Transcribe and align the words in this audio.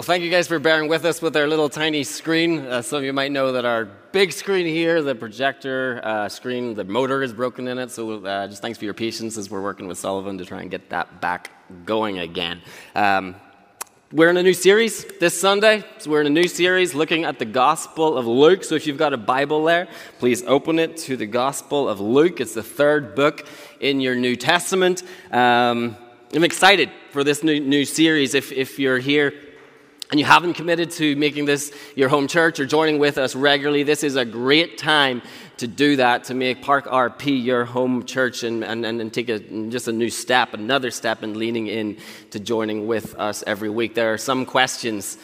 Beautiful. 0.00 0.14
Thank 0.14 0.24
you 0.24 0.30
guys 0.30 0.48
for 0.48 0.58
bearing 0.58 0.88
with 0.88 1.04
us 1.04 1.20
with 1.20 1.36
our 1.36 1.46
little 1.46 1.68
tiny 1.68 2.04
screen. 2.04 2.60
Uh, 2.60 2.80
some 2.80 3.00
of 3.00 3.04
you 3.04 3.12
might 3.12 3.32
know 3.32 3.52
that 3.52 3.66
our 3.66 3.84
big 3.84 4.32
screen 4.32 4.66
here, 4.66 5.02
the 5.02 5.14
projector 5.14 6.00
uh, 6.02 6.26
screen, 6.26 6.72
the 6.72 6.84
motor 6.84 7.22
is 7.22 7.34
broken 7.34 7.68
in 7.68 7.78
it. 7.78 7.90
So 7.90 8.24
uh, 8.24 8.48
just 8.48 8.62
thanks 8.62 8.78
for 8.78 8.86
your 8.86 8.94
patience 8.94 9.36
as 9.36 9.50
we're 9.50 9.60
working 9.60 9.86
with 9.88 9.98
Sullivan 9.98 10.38
to 10.38 10.46
try 10.46 10.62
and 10.62 10.70
get 10.70 10.88
that 10.88 11.20
back 11.20 11.50
going 11.84 12.18
again. 12.18 12.62
Um, 12.94 13.36
we're 14.10 14.30
in 14.30 14.38
a 14.38 14.42
new 14.42 14.54
series 14.54 15.04
this 15.18 15.38
Sunday. 15.38 15.84
So 15.98 16.10
we're 16.10 16.22
in 16.22 16.28
a 16.28 16.30
new 16.30 16.48
series 16.48 16.94
looking 16.94 17.24
at 17.24 17.38
the 17.38 17.44
Gospel 17.44 18.16
of 18.16 18.26
Luke. 18.26 18.64
So 18.64 18.76
if 18.76 18.86
you've 18.86 18.96
got 18.96 19.12
a 19.12 19.18
Bible 19.18 19.64
there, 19.64 19.86
please 20.18 20.42
open 20.44 20.78
it 20.78 20.96
to 21.08 21.18
the 21.18 21.26
Gospel 21.26 21.90
of 21.90 22.00
Luke. 22.00 22.40
It's 22.40 22.54
the 22.54 22.62
third 22.62 23.14
book 23.14 23.46
in 23.80 24.00
your 24.00 24.14
New 24.14 24.34
Testament. 24.34 25.02
Um, 25.30 25.94
I'm 26.32 26.44
excited 26.44 26.90
for 27.10 27.22
this 27.22 27.44
new, 27.44 27.60
new 27.60 27.84
series. 27.84 28.34
If, 28.34 28.50
if 28.50 28.78
you're 28.78 28.98
here 28.98 29.34
and 30.10 30.18
you 30.18 30.26
haven't 30.26 30.54
committed 30.54 30.90
to 30.92 31.14
making 31.16 31.44
this 31.44 31.72
your 31.94 32.08
home 32.08 32.26
church 32.26 32.58
or 32.58 32.66
joining 32.66 32.98
with 32.98 33.16
us 33.16 33.36
regularly, 33.36 33.84
this 33.84 34.02
is 34.02 34.16
a 34.16 34.24
great 34.24 34.76
time 34.76 35.22
to 35.58 35.68
do 35.68 35.96
that, 35.96 36.24
to 36.24 36.34
make 36.34 36.62
Park 36.62 36.86
RP 36.86 37.44
your 37.44 37.64
home 37.64 38.04
church 38.04 38.42
and, 38.42 38.64
and, 38.64 38.84
and 38.84 39.12
take 39.12 39.28
a, 39.28 39.38
just 39.68 39.86
a 39.88 39.92
new 39.92 40.10
step, 40.10 40.52
another 40.54 40.90
step 40.90 41.22
in 41.22 41.38
leaning 41.38 41.68
in 41.68 41.96
to 42.30 42.40
joining 42.40 42.86
with 42.86 43.14
us 43.16 43.44
every 43.46 43.70
week. 43.70 43.94
There 43.94 44.12
are 44.12 44.18
some 44.18 44.46
questions 44.46 45.18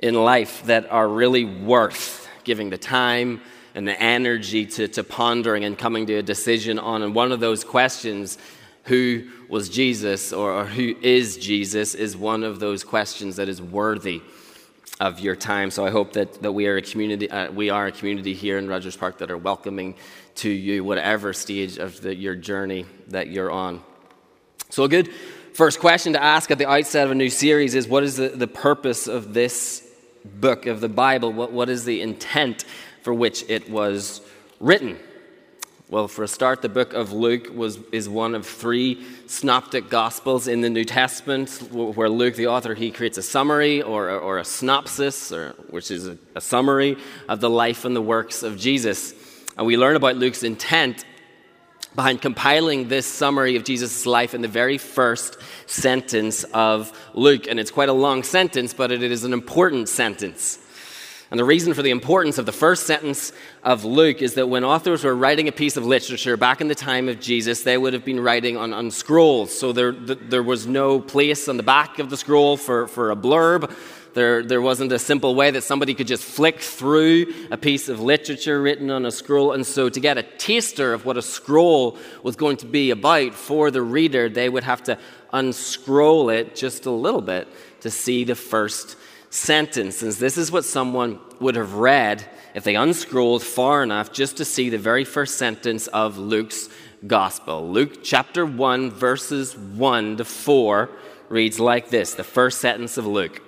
in 0.00 0.14
life 0.14 0.64
that 0.64 0.90
are 0.90 1.06
really 1.06 1.44
worth 1.44 2.28
giving 2.42 2.70
the 2.70 2.78
time 2.78 3.40
and 3.74 3.86
the 3.86 4.00
energy 4.00 4.66
to, 4.66 4.88
to 4.88 5.04
pondering 5.04 5.64
and 5.64 5.76
coming 5.78 6.06
to 6.06 6.14
a 6.14 6.22
decision 6.22 6.78
on. 6.78 7.02
And 7.02 7.14
one 7.14 7.30
of 7.30 7.40
those 7.40 7.62
questions 7.62 8.38
who 8.84 9.24
was 9.48 9.68
Jesus 9.68 10.32
or, 10.32 10.52
or, 10.52 10.64
who 10.64 10.94
is 11.00 11.36
Jesus 11.36 11.94
is 11.94 12.16
one 12.16 12.42
of 12.42 12.60
those 12.60 12.84
questions 12.84 13.36
that 13.36 13.48
is 13.48 13.60
worthy 13.60 14.22
of 15.00 15.20
your 15.20 15.34
time. 15.34 15.70
So 15.70 15.86
I 15.86 15.90
hope 15.90 16.12
that, 16.12 16.42
that 16.42 16.52
we 16.52 16.66
are 16.66 16.76
a 16.76 16.82
community, 16.82 17.30
uh, 17.30 17.50
we 17.50 17.70
are 17.70 17.86
a 17.86 17.92
community 17.92 18.34
here 18.34 18.58
in 18.58 18.68
Rogers 18.68 18.96
Park 18.96 19.18
that 19.18 19.30
are 19.30 19.38
welcoming 19.38 19.94
to 20.36 20.50
you, 20.50 20.84
whatever 20.84 21.32
stage 21.32 21.78
of 21.78 22.00
the, 22.00 22.14
your 22.14 22.34
journey 22.34 22.86
that 23.08 23.28
you're 23.28 23.50
on. 23.50 23.82
So 24.70 24.84
a 24.84 24.88
good 24.88 25.10
first 25.54 25.80
question 25.80 26.12
to 26.12 26.22
ask 26.22 26.50
at 26.50 26.58
the 26.58 26.68
outset 26.68 27.06
of 27.06 27.12
a 27.12 27.14
new 27.14 27.30
series 27.30 27.74
is 27.74 27.88
what 27.88 28.02
is 28.02 28.16
the, 28.16 28.28
the 28.28 28.46
purpose 28.46 29.06
of 29.06 29.34
this 29.34 29.88
book 30.24 30.66
of 30.66 30.80
the 30.80 30.88
Bible? 30.88 31.32
What, 31.32 31.52
what 31.52 31.68
is 31.68 31.84
the 31.84 32.00
intent 32.00 32.64
for 33.02 33.14
which 33.14 33.48
it 33.48 33.70
was 33.70 34.20
written? 34.60 34.98
Well, 35.94 36.08
for 36.08 36.24
a 36.24 36.28
start, 36.28 36.60
the 36.60 36.68
book 36.68 36.92
of 36.92 37.12
Luke 37.12 37.54
was, 37.54 37.78
is 37.92 38.08
one 38.08 38.34
of 38.34 38.44
three 38.44 39.06
synoptic 39.28 39.88
gospels 39.88 40.48
in 40.48 40.60
the 40.60 40.68
New 40.68 40.84
Testament, 40.84 41.68
where 41.70 42.08
Luke, 42.08 42.34
the 42.34 42.48
author, 42.48 42.74
he 42.74 42.90
creates 42.90 43.16
a 43.16 43.22
summary 43.22 43.80
or, 43.80 44.10
or 44.10 44.38
a 44.38 44.44
synopsis, 44.44 45.30
or, 45.30 45.50
which 45.70 45.92
is 45.92 46.08
a, 46.08 46.18
a 46.34 46.40
summary 46.40 46.96
of 47.28 47.38
the 47.38 47.48
life 47.48 47.84
and 47.84 47.94
the 47.94 48.02
works 48.02 48.42
of 48.42 48.58
Jesus. 48.58 49.14
And 49.56 49.68
we 49.68 49.76
learn 49.76 49.94
about 49.94 50.16
Luke's 50.16 50.42
intent 50.42 51.04
behind 51.94 52.20
compiling 52.20 52.88
this 52.88 53.06
summary 53.06 53.54
of 53.54 53.62
Jesus' 53.62 54.04
life 54.04 54.34
in 54.34 54.42
the 54.42 54.48
very 54.48 54.78
first 54.78 55.36
sentence 55.66 56.42
of 56.52 56.90
Luke. 57.14 57.46
And 57.46 57.60
it's 57.60 57.70
quite 57.70 57.88
a 57.88 57.92
long 57.92 58.24
sentence, 58.24 58.74
but 58.74 58.90
it 58.90 59.00
is 59.00 59.22
an 59.22 59.32
important 59.32 59.88
sentence. 59.88 60.58
And 61.30 61.40
the 61.40 61.44
reason 61.44 61.74
for 61.74 61.82
the 61.82 61.90
importance 61.90 62.38
of 62.38 62.46
the 62.46 62.52
first 62.52 62.86
sentence 62.86 63.32
of 63.62 63.84
Luke 63.84 64.22
is 64.22 64.34
that 64.34 64.48
when 64.48 64.62
authors 64.62 65.04
were 65.04 65.16
writing 65.16 65.48
a 65.48 65.52
piece 65.52 65.76
of 65.76 65.86
literature 65.86 66.36
back 66.36 66.60
in 66.60 66.68
the 66.68 66.74
time 66.74 67.08
of 67.08 67.20
Jesus, 67.20 67.62
they 67.62 67.78
would 67.78 67.92
have 67.92 68.04
been 68.04 68.20
writing 68.20 68.56
on, 68.56 68.72
on 68.72 68.90
scrolls. 68.90 69.56
So 69.56 69.72
there, 69.72 69.92
there 69.92 70.42
was 70.42 70.66
no 70.66 71.00
place 71.00 71.48
on 71.48 71.56
the 71.56 71.62
back 71.62 71.98
of 71.98 72.10
the 72.10 72.16
scroll 72.16 72.56
for, 72.56 72.86
for 72.88 73.10
a 73.10 73.16
blurb. 73.16 73.74
There, 74.14 74.44
there 74.44 74.62
wasn't 74.62 74.92
a 74.92 74.98
simple 74.98 75.34
way 75.34 75.50
that 75.50 75.62
somebody 75.62 75.92
could 75.92 76.06
just 76.06 76.22
flick 76.22 76.60
through 76.60 77.34
a 77.50 77.56
piece 77.56 77.88
of 77.88 78.00
literature 78.00 78.62
written 78.62 78.90
on 78.90 79.04
a 79.04 79.10
scroll. 79.10 79.52
And 79.52 79.66
so, 79.66 79.88
to 79.88 80.00
get 80.00 80.18
a 80.18 80.22
taster 80.22 80.92
of 80.92 81.04
what 81.04 81.16
a 81.16 81.22
scroll 81.22 81.98
was 82.22 82.36
going 82.36 82.58
to 82.58 82.66
be 82.66 82.92
about 82.92 83.34
for 83.34 83.72
the 83.72 83.82
reader, 83.82 84.28
they 84.28 84.48
would 84.48 84.62
have 84.62 84.84
to 84.84 84.98
unscroll 85.32 86.30
it 86.30 86.54
just 86.54 86.86
a 86.86 86.92
little 86.92 87.20
bit 87.20 87.48
to 87.80 87.90
see 87.90 88.22
the 88.22 88.36
first 88.36 88.96
sentences. 89.34 90.18
This 90.18 90.38
is 90.38 90.52
what 90.52 90.64
someone 90.64 91.18
would 91.40 91.56
have 91.56 91.74
read 91.74 92.24
if 92.54 92.62
they 92.62 92.76
unscrolled 92.76 93.42
far 93.42 93.82
enough 93.82 94.12
just 94.12 94.36
to 94.36 94.44
see 94.44 94.70
the 94.70 94.78
very 94.78 95.04
first 95.04 95.36
sentence 95.36 95.88
of 95.88 96.16
Luke's 96.16 96.68
gospel. 97.06 97.68
Luke 97.68 98.04
chapter 98.04 98.46
1, 98.46 98.92
verses 98.92 99.56
1 99.56 100.18
to 100.18 100.24
4 100.24 100.88
reads 101.28 101.58
like 101.58 101.88
this 101.88 102.14
the 102.14 102.22
first 102.22 102.60
sentence 102.60 102.96
of 102.96 103.06
Luke. 103.06 103.42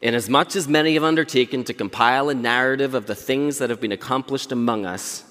Inasmuch 0.00 0.56
as 0.56 0.66
many 0.66 0.94
have 0.94 1.04
undertaken 1.04 1.64
to 1.64 1.74
compile 1.74 2.28
a 2.28 2.34
narrative 2.34 2.94
of 2.94 3.06
the 3.06 3.14
things 3.14 3.58
that 3.58 3.68
have 3.68 3.80
been 3.80 3.92
accomplished 3.92 4.50
among 4.50 4.86
us, 4.86 5.24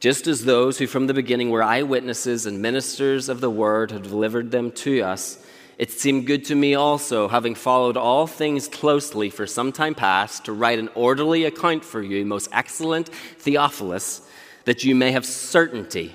just 0.00 0.26
as 0.26 0.44
those 0.44 0.78
who 0.78 0.86
from 0.86 1.06
the 1.06 1.14
beginning 1.14 1.50
were 1.50 1.62
eyewitnesses 1.62 2.46
and 2.46 2.60
ministers 2.60 3.28
of 3.28 3.40
the 3.40 3.50
word 3.50 3.92
have 3.92 4.02
delivered 4.02 4.50
them 4.50 4.72
to 4.72 5.02
us, 5.02 5.44
it 5.78 5.90
seemed 5.90 6.26
good 6.26 6.44
to 6.46 6.54
me 6.54 6.74
also, 6.74 7.28
having 7.28 7.54
followed 7.54 7.98
all 7.98 8.26
things 8.26 8.66
closely 8.66 9.28
for 9.28 9.46
some 9.46 9.72
time 9.72 9.94
past, 9.94 10.46
to 10.46 10.52
write 10.52 10.78
an 10.78 10.88
orderly 10.94 11.44
account 11.44 11.84
for 11.84 12.00
you, 12.00 12.24
most 12.24 12.48
excellent 12.50 13.10
Theophilus, 13.10 14.26
that 14.64 14.84
you 14.84 14.94
may 14.94 15.12
have 15.12 15.26
certainty 15.26 16.14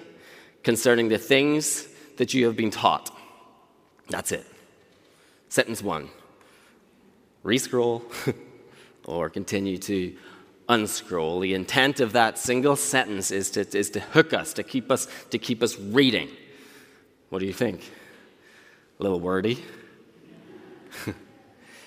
concerning 0.63 1.09
the 1.09 1.19
things 1.19 1.88
that 2.17 2.33
you 2.33 2.47
have 2.47 2.55
been 2.55 2.72
taught. 2.72 3.16
That's 4.09 4.31
it. 4.31 4.45
Sentence 5.49 5.83
one. 5.83 6.09
Rescroll 7.45 8.01
or 9.05 9.29
continue 9.29 9.78
to 9.78 10.16
unscroll. 10.69 11.39
The 11.39 11.53
intent 11.53 11.99
of 11.99 12.13
that 12.13 12.39
single 12.39 12.75
sentence 12.75 13.29
is 13.29 13.51
to, 13.51 13.78
is 13.78 13.91
to 13.91 13.99
hook 13.99 14.33
us, 14.33 14.53
to 14.53 14.63
keep 14.63 14.91
us, 14.91 15.07
to 15.29 15.38
keep 15.38 15.61
us 15.61 15.78
reading. 15.78 16.29
What 17.29 17.39
do 17.39 17.45
you 17.45 17.53
think? 17.53 17.89
A 19.01 19.03
little 19.03 19.19
wordy. 19.19 19.57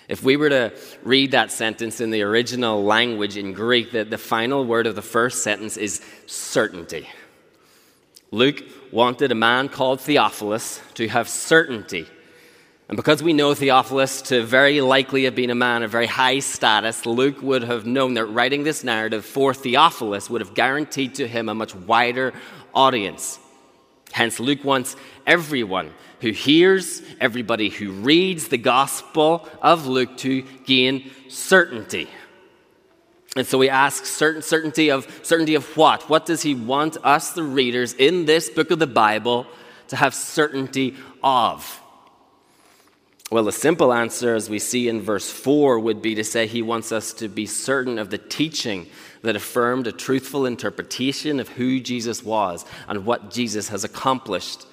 if 0.09 0.25
we 0.25 0.37
were 0.37 0.49
to 0.49 0.73
read 1.05 1.31
that 1.31 1.53
sentence 1.53 2.01
in 2.01 2.11
the 2.11 2.23
original 2.23 2.83
language 2.83 3.37
in 3.37 3.53
Greek, 3.53 3.93
the, 3.93 4.05
the 4.05 4.19
final 4.19 4.65
word 4.65 4.89
of 4.89 4.97
the 4.97 5.03
first 5.03 5.45
sentence 5.45 5.77
is 5.77 6.05
certainty. 6.27 7.09
Luke 8.33 8.65
wanted 8.91 9.31
a 9.31 9.37
man 9.37 9.69
called 9.69 10.01
Theophilus 10.01 10.81
to 10.95 11.07
have 11.07 11.29
certainty. 11.29 12.09
And 12.89 12.97
because 12.97 13.23
we 13.23 13.33
know 13.33 13.55
Theophilus 13.55 14.21
to 14.23 14.43
very 14.43 14.81
likely 14.81 15.23
have 15.23 15.37
been 15.37 15.51
a 15.51 15.55
man 15.55 15.85
of 15.85 15.93
very 15.93 16.09
high 16.09 16.41
status, 16.41 17.07
Luke 17.07 17.41
would 17.43 17.63
have 17.63 17.87
known 17.87 18.15
that 18.15 18.25
writing 18.25 18.65
this 18.65 18.83
narrative 18.83 19.25
for 19.25 19.55
Theophilus 19.55 20.29
would 20.29 20.41
have 20.41 20.55
guaranteed 20.55 21.15
to 21.15 21.29
him 21.29 21.49
a 21.49 21.55
much 21.55 21.77
wider 21.77 22.35
audience. 22.75 23.39
Hence, 24.15 24.39
Luke 24.39 24.63
wants 24.63 24.94
everyone 25.26 25.93
who 26.21 26.31
hears, 26.31 27.03
everybody 27.21 27.69
who 27.69 27.93
reads 27.93 28.49
the 28.49 28.59
Gospel 28.59 29.49
of 29.61 29.87
Luke 29.87 30.17
to 30.19 30.43
gain 30.65 31.11
certainty. 31.29 32.09
And 33.37 33.47
so 33.47 33.59
we 33.59 33.69
ask 33.69 34.06
certain 34.06 34.43
certainty 34.43 34.91
of 34.91 35.06
certainty 35.23 35.56
of 35.56 35.76
what? 35.76 36.09
What 36.09 36.25
does 36.25 36.43
he 36.43 36.55
want 36.55 36.97
us, 37.05 37.32
the 37.32 37.43
readers, 37.43 37.93
in 37.93 38.26
this 38.26 38.49
book 38.49 38.71
of 38.71 38.79
the 38.79 38.87
Bible 38.87 39.47
to 39.88 39.97
have 39.97 40.15
certainty 40.15 40.94
of? 41.23 41.81
Well, 43.31 43.44
the 43.44 43.53
simple 43.53 43.93
answer, 43.93 44.35
as 44.37 44.49
we 44.49 44.61
see 44.61 44.88
in 44.88 45.00
verse 45.00 45.29
4, 45.29 45.81
would 45.81 46.00
be 46.00 46.15
to 46.15 46.23
say 46.23 46.47
he 46.47 46.62
wants 46.62 46.93
us 46.93 47.12
to 47.15 47.29
be 47.29 47.47
certain 47.47 47.99
of 47.99 48.11
the 48.11 48.19
teaching 48.19 48.87
that 49.23 49.35
affirmed 49.35 49.87
a 49.87 49.93
truthful 49.93 50.47
interpretation 50.47 51.41
of 51.41 51.49
who 51.49 51.81
Jesus 51.81 52.23
was 52.23 52.65
and 52.87 53.05
what 53.05 53.31
Jesus 53.31 53.71
has 53.71 53.82
accomplished 53.82 54.67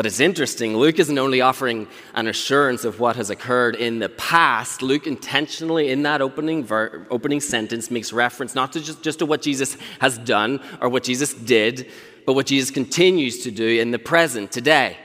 but 0.00 0.06
it's 0.06 0.18
interesting, 0.18 0.74
Luke 0.78 0.98
isn't 0.98 1.18
only 1.18 1.42
offering 1.42 1.86
an 2.14 2.26
assurance 2.26 2.86
of 2.86 3.00
what 3.00 3.16
has 3.16 3.28
occurred 3.28 3.76
in 3.76 3.98
the 3.98 4.08
past, 4.08 4.80
Luke 4.80 5.06
intentionally, 5.06 5.90
in 5.90 6.04
that 6.04 6.22
opening, 6.22 6.64
ver- 6.64 7.06
opening 7.10 7.38
sentence, 7.38 7.90
makes 7.90 8.10
reference 8.10 8.54
not 8.54 8.72
to 8.72 8.80
just, 8.80 9.02
just 9.02 9.18
to 9.18 9.26
what 9.26 9.42
Jesus 9.42 9.76
has 9.98 10.16
done 10.16 10.62
or 10.80 10.88
what 10.88 11.04
Jesus 11.04 11.34
did, 11.34 11.92
but 12.24 12.32
what 12.32 12.46
Jesus 12.46 12.70
continues 12.70 13.42
to 13.42 13.50
do 13.50 13.78
in 13.78 13.90
the 13.90 13.98
present, 13.98 14.50
today. 14.50 14.96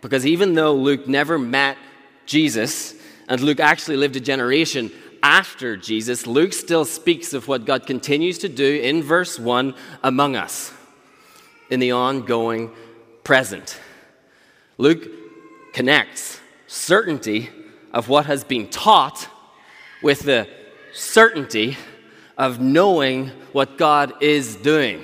Because 0.00 0.24
even 0.24 0.54
though 0.54 0.72
Luke 0.72 1.06
never 1.06 1.38
met 1.38 1.76
Jesus, 2.24 2.94
and 3.28 3.42
Luke 3.42 3.60
actually 3.60 3.98
lived 3.98 4.16
a 4.16 4.20
generation 4.20 4.90
after 5.22 5.76
Jesus, 5.76 6.26
Luke 6.26 6.54
still 6.54 6.86
speaks 6.86 7.34
of 7.34 7.48
what 7.48 7.66
God 7.66 7.86
continues 7.86 8.38
to 8.38 8.48
do 8.48 8.80
in 8.80 9.02
verse 9.02 9.38
1 9.38 9.74
among 10.02 10.36
us 10.36 10.72
in 11.68 11.80
the 11.80 11.92
ongoing 11.92 12.70
present. 13.24 13.78
Luke 14.78 15.72
connects 15.72 16.40
certainty 16.68 17.50
of 17.92 18.08
what 18.08 18.26
has 18.26 18.44
been 18.44 18.68
taught 18.68 19.28
with 20.02 20.20
the 20.20 20.48
certainty 20.92 21.76
of 22.36 22.60
knowing 22.60 23.28
what 23.52 23.76
God 23.76 24.22
is 24.22 24.54
doing. 24.54 25.02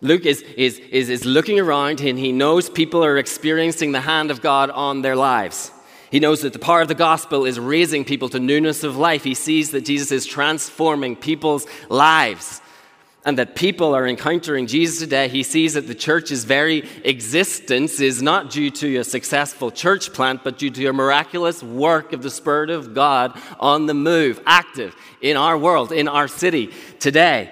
Luke 0.00 0.24
is, 0.24 0.40
is, 0.56 0.78
is, 0.78 1.10
is 1.10 1.24
looking 1.24 1.60
around 1.60 2.00
and 2.00 2.18
he 2.18 2.32
knows 2.32 2.70
people 2.70 3.04
are 3.04 3.18
experiencing 3.18 3.92
the 3.92 4.00
hand 4.00 4.30
of 4.30 4.40
God 4.40 4.70
on 4.70 5.02
their 5.02 5.16
lives. 5.16 5.70
He 6.10 6.20
knows 6.20 6.42
that 6.42 6.52
the 6.52 6.58
power 6.58 6.80
of 6.80 6.88
the 6.88 6.94
gospel 6.94 7.44
is 7.44 7.58
raising 7.58 8.04
people 8.04 8.28
to 8.30 8.38
newness 8.38 8.84
of 8.84 8.96
life. 8.96 9.24
He 9.24 9.34
sees 9.34 9.70
that 9.72 9.84
Jesus 9.84 10.12
is 10.12 10.26
transforming 10.26 11.16
people's 11.16 11.66
lives 11.88 12.60
and 13.24 13.38
that 13.38 13.54
people 13.54 13.94
are 13.94 14.06
encountering 14.06 14.66
Jesus 14.66 14.98
today. 14.98 15.28
He 15.28 15.42
sees 15.42 15.74
that 15.74 15.86
the 15.86 15.94
church's 15.94 16.44
very 16.44 16.88
existence 17.04 18.00
is 18.00 18.20
not 18.20 18.50
due 18.50 18.70
to 18.70 18.96
a 18.98 19.04
successful 19.04 19.70
church 19.70 20.12
plant, 20.12 20.44
but 20.44 20.58
due 20.58 20.70
to 20.70 20.86
a 20.86 20.92
miraculous 20.92 21.62
work 21.62 22.12
of 22.12 22.22
the 22.22 22.30
Spirit 22.30 22.70
of 22.70 22.94
God 22.94 23.38
on 23.58 23.86
the 23.86 23.94
move, 23.94 24.40
active 24.44 24.94
in 25.22 25.36
our 25.36 25.56
world, 25.56 25.90
in 25.90 26.06
our 26.06 26.28
city 26.28 26.70
today. 27.00 27.50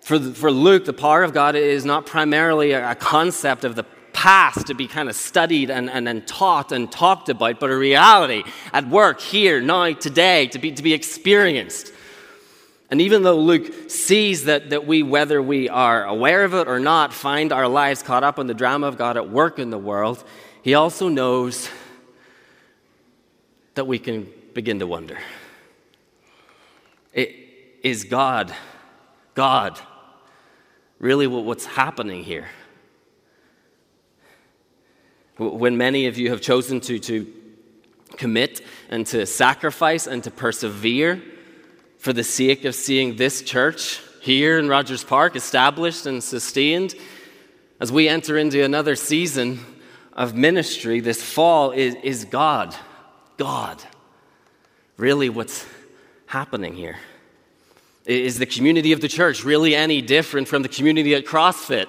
For, 0.00 0.18
for 0.18 0.50
Luke, 0.50 0.84
the 0.84 0.92
power 0.92 1.22
of 1.24 1.34
God 1.34 1.56
is 1.56 1.84
not 1.84 2.06
primarily 2.06 2.72
a 2.72 2.94
concept 2.94 3.64
of 3.64 3.74
the 3.74 3.84
past 4.12 4.68
to 4.68 4.74
be 4.74 4.88
kind 4.88 5.10
of 5.10 5.14
studied 5.14 5.70
and, 5.70 5.90
and, 5.90 6.08
and 6.08 6.26
taught 6.26 6.72
and 6.72 6.90
talked 6.90 7.28
about, 7.28 7.60
but 7.60 7.70
a 7.70 7.76
reality 7.76 8.42
at 8.72 8.88
work, 8.88 9.20
here, 9.20 9.60
now, 9.60 9.92
today, 9.92 10.46
to 10.46 10.58
be, 10.58 10.72
to 10.72 10.82
be 10.82 10.94
experienced. 10.94 11.92
And 12.90 13.00
even 13.00 13.22
though 13.22 13.38
Luke 13.38 13.90
sees 13.90 14.44
that, 14.44 14.70
that 14.70 14.86
we, 14.86 15.02
whether 15.02 15.42
we 15.42 15.68
are 15.68 16.04
aware 16.04 16.44
of 16.44 16.54
it 16.54 16.68
or 16.68 16.78
not, 16.78 17.12
find 17.12 17.52
our 17.52 17.66
lives 17.66 18.02
caught 18.02 18.22
up 18.22 18.38
in 18.38 18.46
the 18.46 18.54
drama 18.54 18.86
of 18.86 18.96
God 18.96 19.16
at 19.16 19.28
work 19.28 19.58
in 19.58 19.70
the 19.70 19.78
world, 19.78 20.22
he 20.62 20.74
also 20.74 21.08
knows 21.08 21.68
that 23.74 23.86
we 23.86 23.98
can 23.98 24.28
begin 24.54 24.78
to 24.78 24.86
wonder. 24.86 25.18
It, 27.12 27.34
is 27.82 28.04
God, 28.04 28.54
God, 29.34 29.80
really 30.98 31.26
what's 31.26 31.66
happening 31.66 32.22
here? 32.22 32.48
When 35.38 35.76
many 35.76 36.06
of 36.06 36.16
you 36.16 36.30
have 36.30 36.40
chosen 36.40 36.80
to, 36.82 36.98
to 37.00 37.32
commit 38.16 38.62
and 38.88 39.04
to 39.08 39.26
sacrifice 39.26 40.06
and 40.06 40.22
to 40.24 40.30
persevere 40.30 41.22
for 42.06 42.12
the 42.12 42.22
sake 42.22 42.64
of 42.64 42.72
seeing 42.72 43.16
this 43.16 43.42
church 43.42 44.00
here 44.20 44.60
in 44.60 44.68
Rogers 44.68 45.02
Park 45.02 45.34
established 45.34 46.06
and 46.06 46.22
sustained, 46.22 46.94
as 47.80 47.90
we 47.90 48.08
enter 48.08 48.38
into 48.38 48.62
another 48.62 48.94
season 48.94 49.58
of 50.12 50.32
ministry 50.32 51.00
this 51.00 51.20
fall, 51.20 51.72
is, 51.72 51.96
is 52.04 52.24
God. 52.24 52.76
God. 53.38 53.82
Really, 54.96 55.28
what's 55.28 55.66
happening 56.26 56.76
here? 56.76 56.96
Is 58.04 58.38
the 58.38 58.46
community 58.46 58.92
of 58.92 59.00
the 59.00 59.08
church 59.08 59.42
really 59.42 59.74
any 59.74 60.00
different 60.00 60.46
from 60.46 60.62
the 60.62 60.68
community 60.68 61.12
at 61.16 61.24
CrossFit 61.24 61.86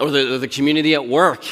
or 0.00 0.10
the, 0.10 0.38
the 0.38 0.48
community 0.48 0.94
at 0.94 1.06
work? 1.06 1.44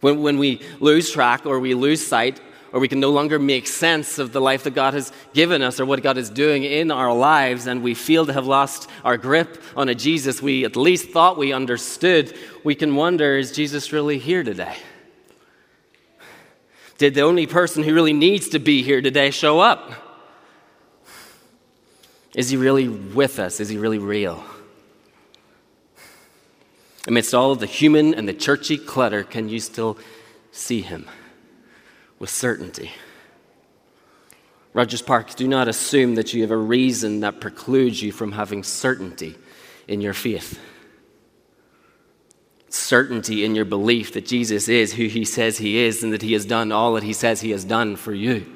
When, 0.00 0.22
when 0.22 0.38
we 0.38 0.60
lose 0.80 1.08
track 1.12 1.46
or 1.46 1.60
we 1.60 1.74
lose 1.74 2.04
sight 2.04 2.40
or 2.74 2.80
we 2.80 2.88
can 2.88 2.98
no 2.98 3.10
longer 3.10 3.38
make 3.38 3.68
sense 3.68 4.18
of 4.18 4.32
the 4.32 4.40
life 4.40 4.64
that 4.64 4.74
God 4.74 4.94
has 4.94 5.12
given 5.32 5.62
us 5.62 5.78
or 5.78 5.86
what 5.86 6.02
God 6.02 6.18
is 6.18 6.28
doing 6.28 6.64
in 6.64 6.90
our 6.90 7.14
lives, 7.14 7.68
and 7.68 7.84
we 7.84 7.94
feel 7.94 8.26
to 8.26 8.32
have 8.32 8.48
lost 8.48 8.90
our 9.04 9.16
grip 9.16 9.62
on 9.76 9.88
a 9.88 9.94
Jesus 9.94 10.42
we 10.42 10.64
at 10.64 10.74
least 10.74 11.10
thought 11.10 11.38
we 11.38 11.52
understood, 11.52 12.36
we 12.64 12.74
can 12.74 12.96
wonder 12.96 13.36
is 13.36 13.52
Jesus 13.52 13.92
really 13.92 14.18
here 14.18 14.42
today? 14.42 14.76
Did 16.98 17.14
the 17.14 17.20
only 17.20 17.46
person 17.46 17.84
who 17.84 17.94
really 17.94 18.12
needs 18.12 18.48
to 18.48 18.58
be 18.58 18.82
here 18.82 19.00
today 19.00 19.30
show 19.30 19.60
up? 19.60 19.92
Is 22.34 22.50
he 22.50 22.56
really 22.56 22.88
with 22.88 23.38
us? 23.38 23.60
Is 23.60 23.68
he 23.68 23.78
really 23.78 23.98
real? 23.98 24.42
Amidst 27.06 27.34
all 27.34 27.52
of 27.52 27.60
the 27.60 27.66
human 27.66 28.14
and 28.14 28.26
the 28.26 28.34
churchy 28.34 28.78
clutter, 28.78 29.22
can 29.22 29.48
you 29.48 29.60
still 29.60 29.96
see 30.50 30.80
him 30.80 31.06
with 32.18 32.30
certainty? 32.30 32.92
Rogers 34.72 35.02
Park, 35.02 35.36
do 35.36 35.46
not 35.46 35.68
assume 35.68 36.16
that 36.16 36.34
you 36.34 36.42
have 36.42 36.50
a 36.50 36.56
reason 36.56 37.20
that 37.20 37.40
precludes 37.40 38.02
you 38.02 38.10
from 38.10 38.32
having 38.32 38.64
certainty 38.64 39.36
in 39.86 40.00
your 40.00 40.12
faith. 40.12 40.58
Certainty 42.68 43.44
in 43.44 43.54
your 43.54 43.64
belief 43.64 44.12
that 44.14 44.26
Jesus 44.26 44.68
is 44.68 44.94
who 44.94 45.06
he 45.06 45.24
says 45.24 45.58
he 45.58 45.78
is 45.78 46.02
and 46.02 46.12
that 46.12 46.22
he 46.22 46.32
has 46.32 46.44
done 46.44 46.72
all 46.72 46.94
that 46.94 47.04
he 47.04 47.12
says 47.12 47.40
he 47.40 47.52
has 47.52 47.64
done 47.64 47.94
for 47.94 48.12
you. 48.12 48.52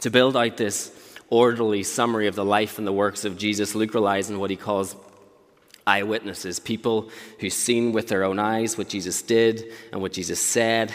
To 0.00 0.10
build 0.10 0.36
out 0.36 0.56
this 0.56 0.92
orderly 1.30 1.82
summary 1.82 2.28
of 2.28 2.36
the 2.36 2.44
life 2.44 2.78
and 2.78 2.86
the 2.86 2.92
works 2.92 3.24
of 3.24 3.36
Jesus, 3.36 3.74
Luke 3.74 3.92
relies 3.92 4.30
on 4.30 4.38
what 4.38 4.50
he 4.50 4.56
calls 4.56 4.94
eyewitnesses, 5.86 6.58
people 6.58 7.10
who've 7.38 7.52
seen 7.52 7.92
with 7.92 8.08
their 8.08 8.24
own 8.24 8.38
eyes 8.38 8.76
what 8.76 8.88
Jesus 8.88 9.22
did 9.22 9.72
and 9.92 10.02
what 10.02 10.12
Jesus 10.12 10.40
said. 10.40 10.92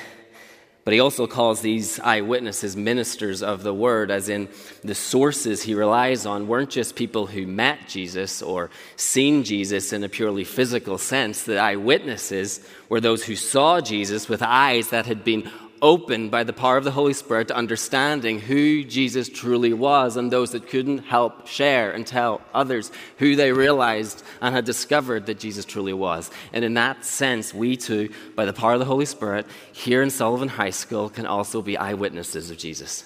But 0.84 0.96
he 0.96 1.00
also 1.00 1.28
calls 1.28 1.62
these 1.62 2.00
eyewitnesses 2.00 2.76
ministers 2.76 3.44
of 3.44 3.62
the 3.62 3.74
word, 3.74 4.10
as 4.10 4.30
in 4.30 4.50
the 4.84 4.96
sources 4.96 5.62
he 5.62 5.76
relies 5.76 6.26
on 6.26 6.48
weren't 6.48 6.72
just 6.72 6.96
people 6.96 7.28
who 7.28 7.46
met 7.46 7.88
Jesus 7.88 8.42
or 8.42 8.72
seen 8.96 9.44
Jesus 9.44 9.94
in 9.94 10.04
a 10.04 10.10
purely 10.10 10.44
physical 10.44 10.98
sense. 10.98 11.44
The 11.44 11.60
eyewitnesses 11.60 12.68
were 12.90 13.00
those 13.00 13.26
who 13.26 13.36
saw 13.36 13.80
Jesus 13.80 14.28
with 14.28 14.42
eyes 14.42 14.90
that 14.90 15.06
had 15.06 15.24
been 15.24 15.52
opened 15.82 16.30
by 16.30 16.44
the 16.44 16.54
power 16.54 16.78
of 16.78 16.84
the 16.84 16.92
Holy 16.92 17.14
Spirit 17.14 17.48
to 17.48 17.56
understanding 17.56 18.40
who 18.40 18.84
Jesus 18.84 19.28
truly 19.30 19.74
was, 19.74 20.16
and 20.18 20.32
those 20.32 20.52
that 20.52 20.68
couldn't 20.68 21.00
help 21.00 21.48
share 21.48 21.92
and 21.92 22.06
tell 22.06 22.42
others 22.54 22.92
who 23.18 23.36
they 23.36 23.52
realized 23.52 24.24
and 24.42 24.54
had 24.54 24.66
discovered 24.66 25.26
that 25.26 25.40
Jesus 25.40 25.66
truly 25.66 25.94
was. 25.94 26.30
And 26.54 26.64
in 26.64 26.76
that 26.76 27.04
sense, 27.06 27.54
we 27.54 27.78
too, 27.78 28.14
by 28.36 28.46
the 28.46 28.54
power 28.54 28.74
of 28.74 28.80
the 28.80 28.86
Holy 28.86 29.06
Spirit, 29.06 29.48
here 29.72 30.02
in 30.02 30.10
Sullivan 30.10 30.50
High 30.50 30.70
School, 30.70 31.10
can 31.10 31.26
also 31.26 31.62
be 31.62 31.78
eyewitnesses 31.78 32.52
of 32.52 32.58
Jesus. 32.58 33.04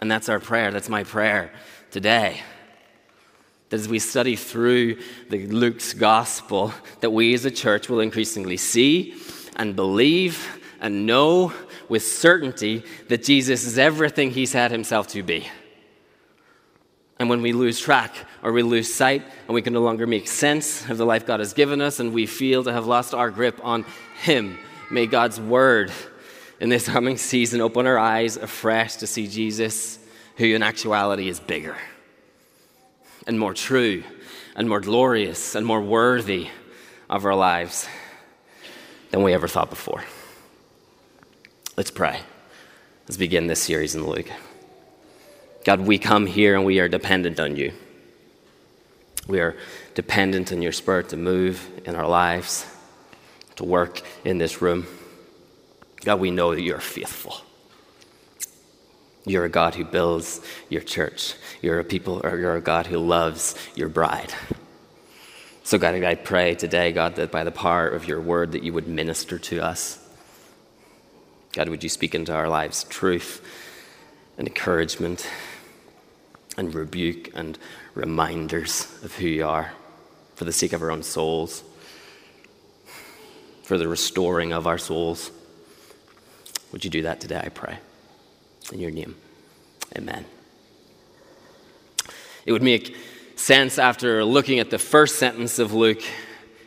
And 0.00 0.10
that's 0.10 0.28
our 0.28 0.40
prayer. 0.40 0.70
That's 0.70 0.88
my 0.88 1.04
prayer 1.04 1.52
today 1.90 2.40
that 3.74 3.80
as 3.80 3.88
we 3.88 3.98
study 3.98 4.36
through 4.36 4.98
the 5.30 5.46
Luke's 5.48 5.94
gospel, 5.94 6.72
that 7.00 7.10
we 7.10 7.34
as 7.34 7.44
a 7.44 7.50
church 7.50 7.88
will 7.88 8.00
increasingly 8.00 8.56
see 8.56 9.14
and 9.56 9.74
believe 9.74 10.60
and 10.84 11.06
know 11.06 11.50
with 11.88 12.06
certainty 12.06 12.84
that 13.08 13.24
Jesus 13.24 13.66
is 13.66 13.78
everything 13.78 14.30
he's 14.30 14.52
had 14.52 14.70
himself 14.70 15.08
to 15.08 15.22
be. 15.22 15.48
And 17.18 17.30
when 17.30 17.40
we 17.40 17.54
lose 17.54 17.80
track 17.80 18.14
or 18.42 18.52
we 18.52 18.62
lose 18.62 18.92
sight 18.92 19.22
and 19.46 19.54
we 19.54 19.62
can 19.62 19.72
no 19.72 19.80
longer 19.80 20.06
make 20.06 20.28
sense 20.28 20.86
of 20.90 20.98
the 20.98 21.06
life 21.06 21.24
God 21.24 21.40
has 21.40 21.54
given 21.54 21.80
us 21.80 22.00
and 22.00 22.12
we 22.12 22.26
feel 22.26 22.62
to 22.64 22.72
have 22.72 22.86
lost 22.86 23.14
our 23.14 23.30
grip 23.30 23.58
on 23.64 23.86
Him, 24.20 24.58
may 24.90 25.06
God's 25.06 25.40
Word 25.40 25.90
in 26.60 26.68
this 26.68 26.86
coming 26.86 27.16
season 27.16 27.62
open 27.62 27.86
our 27.86 27.98
eyes 27.98 28.36
afresh 28.36 28.96
to 28.96 29.06
see 29.06 29.26
Jesus, 29.26 29.98
who 30.36 30.44
in 30.44 30.62
actuality 30.62 31.30
is 31.30 31.40
bigger 31.40 31.78
and 33.26 33.40
more 33.40 33.54
true 33.54 34.04
and 34.54 34.68
more 34.68 34.80
glorious 34.80 35.54
and 35.54 35.64
more 35.64 35.80
worthy 35.80 36.48
of 37.08 37.24
our 37.24 37.34
lives 37.34 37.88
than 39.12 39.22
we 39.22 39.32
ever 39.32 39.48
thought 39.48 39.70
before. 39.70 40.04
Let's 41.76 41.90
pray. 41.90 42.20
Let's 43.08 43.16
begin 43.16 43.48
this 43.48 43.60
series 43.60 43.96
in 43.96 44.02
the 44.02 44.08
Luke. 44.08 44.30
God, 45.64 45.80
we 45.80 45.98
come 45.98 46.26
here 46.26 46.54
and 46.54 46.64
we 46.64 46.78
are 46.78 46.88
dependent 46.88 47.40
on 47.40 47.56
you. 47.56 47.72
We 49.26 49.40
are 49.40 49.56
dependent 49.96 50.52
on 50.52 50.62
your 50.62 50.70
Spirit 50.70 51.08
to 51.08 51.16
move 51.16 51.68
in 51.84 51.96
our 51.96 52.06
lives, 52.06 52.64
to 53.56 53.64
work 53.64 54.02
in 54.24 54.38
this 54.38 54.62
room. 54.62 54.86
God, 56.04 56.20
we 56.20 56.30
know 56.30 56.54
that 56.54 56.62
you're 56.62 56.78
faithful. 56.78 57.38
You're 59.26 59.46
a 59.46 59.50
God 59.50 59.74
who 59.74 59.84
builds 59.84 60.42
your 60.68 60.82
church. 60.82 61.34
You're 61.60 61.80
a 61.80 61.84
people, 61.84 62.20
or 62.22 62.38
you're 62.38 62.54
a 62.54 62.60
God 62.60 62.86
who 62.86 62.98
loves 62.98 63.56
your 63.74 63.88
bride. 63.88 64.32
So, 65.64 65.76
God, 65.78 66.00
I 66.04 66.14
pray 66.14 66.54
today, 66.54 66.92
God, 66.92 67.16
that 67.16 67.32
by 67.32 67.42
the 67.42 67.50
power 67.50 67.88
of 67.88 68.06
your 68.06 68.20
word, 68.20 68.52
that 68.52 68.62
you 68.62 68.72
would 68.74 68.86
minister 68.86 69.40
to 69.40 69.64
us. 69.64 70.03
God, 71.54 71.68
would 71.68 71.82
you 71.82 71.88
speak 71.88 72.14
into 72.14 72.32
our 72.34 72.48
lives 72.48 72.84
truth 72.84 73.40
and 74.36 74.48
encouragement 74.48 75.28
and 76.56 76.74
rebuke 76.74 77.30
and 77.34 77.58
reminders 77.94 78.88
of 79.04 79.14
who 79.16 79.28
you 79.28 79.46
are 79.46 79.72
for 80.34 80.44
the 80.44 80.52
sake 80.52 80.72
of 80.72 80.82
our 80.82 80.90
own 80.90 81.02
souls, 81.02 81.62
for 83.62 83.78
the 83.78 83.88
restoring 83.88 84.52
of 84.52 84.66
our 84.66 84.78
souls. 84.78 85.30
Would 86.72 86.84
you 86.84 86.90
do 86.90 87.02
that 87.02 87.20
today, 87.20 87.40
I 87.42 87.48
pray? 87.48 87.78
In 88.72 88.80
your 88.80 88.90
name, 88.90 89.14
amen. 89.96 90.24
It 92.46 92.52
would 92.52 92.62
make 92.62 92.96
sense 93.36 93.78
after 93.78 94.24
looking 94.24 94.58
at 94.58 94.70
the 94.70 94.78
first 94.78 95.16
sentence 95.16 95.58
of 95.58 95.72
Luke 95.72 96.02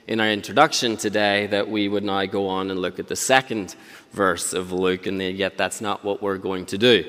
in 0.08 0.22
our 0.22 0.30
introduction 0.30 0.96
today 0.96 1.48
that 1.48 1.70
we 1.70 1.90
would 1.90 2.04
now 2.04 2.26
go 2.26 2.48
on 2.48 2.72
and 2.72 2.80
look 2.80 2.98
at 2.98 3.08
the 3.08 3.16
second 3.16 3.76
verse 4.14 4.54
of 4.54 4.72
Luke, 4.72 5.06
and 5.06 5.22
yet 5.22 5.58
that's 5.58 5.82
not 5.82 6.04
what 6.06 6.22
we're 6.22 6.38
going 6.38 6.66
to 6.68 6.78
do. 6.78 7.04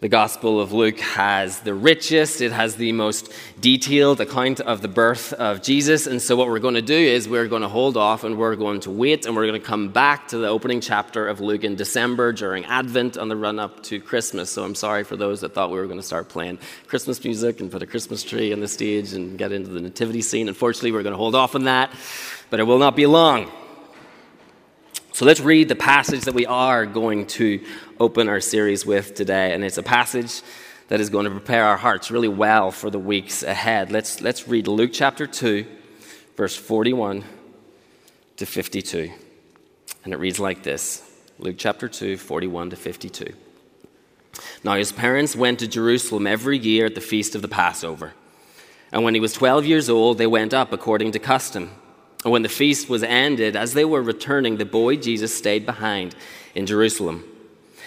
The 0.00 0.08
Gospel 0.08 0.60
of 0.60 0.72
Luke 0.72 1.00
has 1.00 1.58
the 1.58 1.74
richest, 1.74 2.40
it 2.40 2.52
has 2.52 2.76
the 2.76 2.92
most 2.92 3.32
detailed 3.60 4.20
account 4.20 4.60
of 4.60 4.80
the 4.80 4.86
birth 4.86 5.32
of 5.32 5.60
Jesus. 5.60 6.06
And 6.06 6.22
so, 6.22 6.36
what 6.36 6.46
we're 6.46 6.60
going 6.60 6.74
to 6.74 6.82
do 6.82 6.94
is 6.94 7.28
we're 7.28 7.48
going 7.48 7.62
to 7.62 7.68
hold 7.68 7.96
off 7.96 8.22
and 8.22 8.38
we're 8.38 8.54
going 8.54 8.78
to 8.82 8.92
wait 8.92 9.26
and 9.26 9.34
we're 9.34 9.48
going 9.48 9.60
to 9.60 9.66
come 9.66 9.88
back 9.88 10.28
to 10.28 10.38
the 10.38 10.46
opening 10.46 10.80
chapter 10.80 11.26
of 11.26 11.40
Luke 11.40 11.64
in 11.64 11.74
December 11.74 12.32
during 12.32 12.64
Advent 12.66 13.18
on 13.18 13.28
the 13.28 13.34
run 13.34 13.58
up 13.58 13.82
to 13.84 13.98
Christmas. 14.00 14.50
So, 14.50 14.62
I'm 14.62 14.76
sorry 14.76 15.02
for 15.02 15.16
those 15.16 15.40
that 15.40 15.52
thought 15.52 15.72
we 15.72 15.80
were 15.80 15.86
going 15.86 15.98
to 15.98 16.06
start 16.06 16.28
playing 16.28 16.60
Christmas 16.86 17.24
music 17.24 17.58
and 17.58 17.68
put 17.68 17.82
a 17.82 17.86
Christmas 17.86 18.22
tree 18.22 18.52
on 18.52 18.60
the 18.60 18.68
stage 18.68 19.14
and 19.14 19.36
get 19.36 19.50
into 19.50 19.70
the 19.70 19.80
nativity 19.80 20.22
scene. 20.22 20.46
Unfortunately, 20.46 20.92
we're 20.92 21.02
going 21.02 21.12
to 21.12 21.18
hold 21.18 21.34
off 21.34 21.56
on 21.56 21.64
that, 21.64 21.92
but 22.50 22.60
it 22.60 22.62
will 22.62 22.78
not 22.78 22.94
be 22.94 23.06
long. 23.06 23.50
So 25.18 25.24
let's 25.24 25.40
read 25.40 25.68
the 25.68 25.74
passage 25.74 26.20
that 26.26 26.34
we 26.34 26.46
are 26.46 26.86
going 26.86 27.26
to 27.26 27.60
open 28.00 28.28
our 28.28 28.40
series 28.40 28.86
with 28.86 29.14
today. 29.14 29.52
And 29.52 29.64
it's 29.64 29.78
a 29.78 29.82
passage 29.82 30.42
that 30.88 31.00
is 31.00 31.10
going 31.10 31.24
to 31.24 31.30
prepare 31.30 31.64
our 31.64 31.76
hearts 31.76 32.10
really 32.10 32.28
well 32.28 32.70
for 32.70 32.90
the 32.90 32.98
weeks 32.98 33.42
ahead. 33.42 33.92
Let's, 33.92 34.20
let's 34.20 34.48
read 34.48 34.66
Luke 34.66 34.90
chapter 34.92 35.26
2, 35.26 35.66
verse 36.36 36.56
41 36.56 37.24
to 38.36 38.46
52. 38.46 39.12
And 40.04 40.14
it 40.14 40.18
reads 40.18 40.40
like 40.40 40.62
this 40.62 41.02
Luke 41.38 41.56
chapter 41.58 41.88
2, 41.88 42.16
41 42.16 42.70
to 42.70 42.76
52. 42.76 43.34
Now 44.64 44.74
his 44.76 44.92
parents 44.92 45.36
went 45.36 45.58
to 45.58 45.68
Jerusalem 45.68 46.26
every 46.26 46.58
year 46.58 46.86
at 46.86 46.94
the 46.94 47.00
feast 47.00 47.34
of 47.34 47.42
the 47.42 47.48
Passover. 47.48 48.14
And 48.90 49.04
when 49.04 49.14
he 49.14 49.20
was 49.20 49.32
12 49.34 49.66
years 49.66 49.90
old, 49.90 50.18
they 50.18 50.26
went 50.26 50.54
up 50.54 50.72
according 50.72 51.12
to 51.12 51.18
custom. 51.18 51.70
And 52.24 52.32
when 52.32 52.42
the 52.42 52.48
feast 52.48 52.88
was 52.88 53.02
ended, 53.02 53.54
as 53.54 53.74
they 53.74 53.84
were 53.84 54.02
returning, 54.02 54.56
the 54.56 54.64
boy 54.64 54.96
Jesus 54.96 55.36
stayed 55.36 55.66
behind 55.66 56.14
in 56.54 56.66
Jerusalem. 56.66 57.24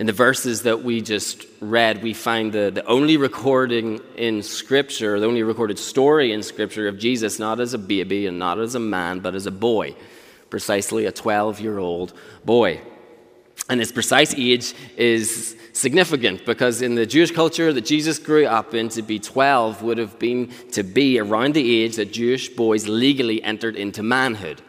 In 0.00 0.06
the 0.06 0.14
verses 0.14 0.62
that 0.62 0.82
we 0.82 1.02
just 1.02 1.44
read, 1.60 2.02
we 2.02 2.14
find 2.14 2.54
the, 2.54 2.70
the 2.70 2.82
only 2.86 3.18
recording 3.18 4.00
in 4.16 4.42
Scripture, 4.42 5.20
the 5.20 5.26
only 5.26 5.42
recorded 5.42 5.78
story 5.78 6.32
in 6.32 6.42
Scripture 6.42 6.88
of 6.88 6.98
Jesus 6.98 7.38
not 7.38 7.60
as 7.60 7.74
a 7.74 7.78
baby 7.78 8.26
and 8.26 8.38
not 8.38 8.58
as 8.58 8.74
a 8.74 8.80
man, 8.80 9.20
but 9.20 9.34
as 9.34 9.44
a 9.44 9.50
boy, 9.50 9.94
precisely 10.48 11.04
a 11.04 11.12
12 11.12 11.60
year 11.60 11.76
old 11.76 12.14
boy. 12.46 12.80
And 13.68 13.78
his 13.78 13.92
precise 13.92 14.34
age 14.38 14.72
is 14.96 15.54
significant 15.74 16.46
because 16.46 16.80
in 16.80 16.94
the 16.94 17.04
Jewish 17.04 17.30
culture 17.30 17.70
that 17.70 17.84
Jesus 17.84 18.18
grew 18.18 18.46
up 18.46 18.72
in, 18.72 18.88
to 18.88 19.02
be 19.02 19.18
12 19.18 19.82
would 19.82 19.98
have 19.98 20.18
been 20.18 20.48
to 20.72 20.82
be 20.82 21.18
around 21.18 21.52
the 21.52 21.82
age 21.82 21.96
that 21.96 22.10
Jewish 22.10 22.48
boys 22.48 22.88
legally 22.88 23.42
entered 23.42 23.76
into 23.76 24.02
manhood. 24.02 24.62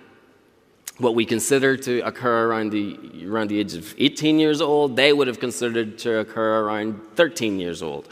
What 1.01 1.15
we 1.15 1.25
consider 1.25 1.75
to 1.77 1.99
occur 2.01 2.47
around 2.47 2.71
the, 2.71 2.97
around 3.27 3.49
the 3.49 3.59
age 3.59 3.73
of 3.73 3.95
18 3.97 4.37
years 4.37 4.61
old, 4.61 4.95
they 4.95 5.11
would 5.11 5.27
have 5.27 5.39
considered 5.39 5.97
to 5.99 6.19
occur 6.19 6.61
around 6.61 7.01
13 7.15 7.59
years 7.59 7.81
old. 7.81 8.07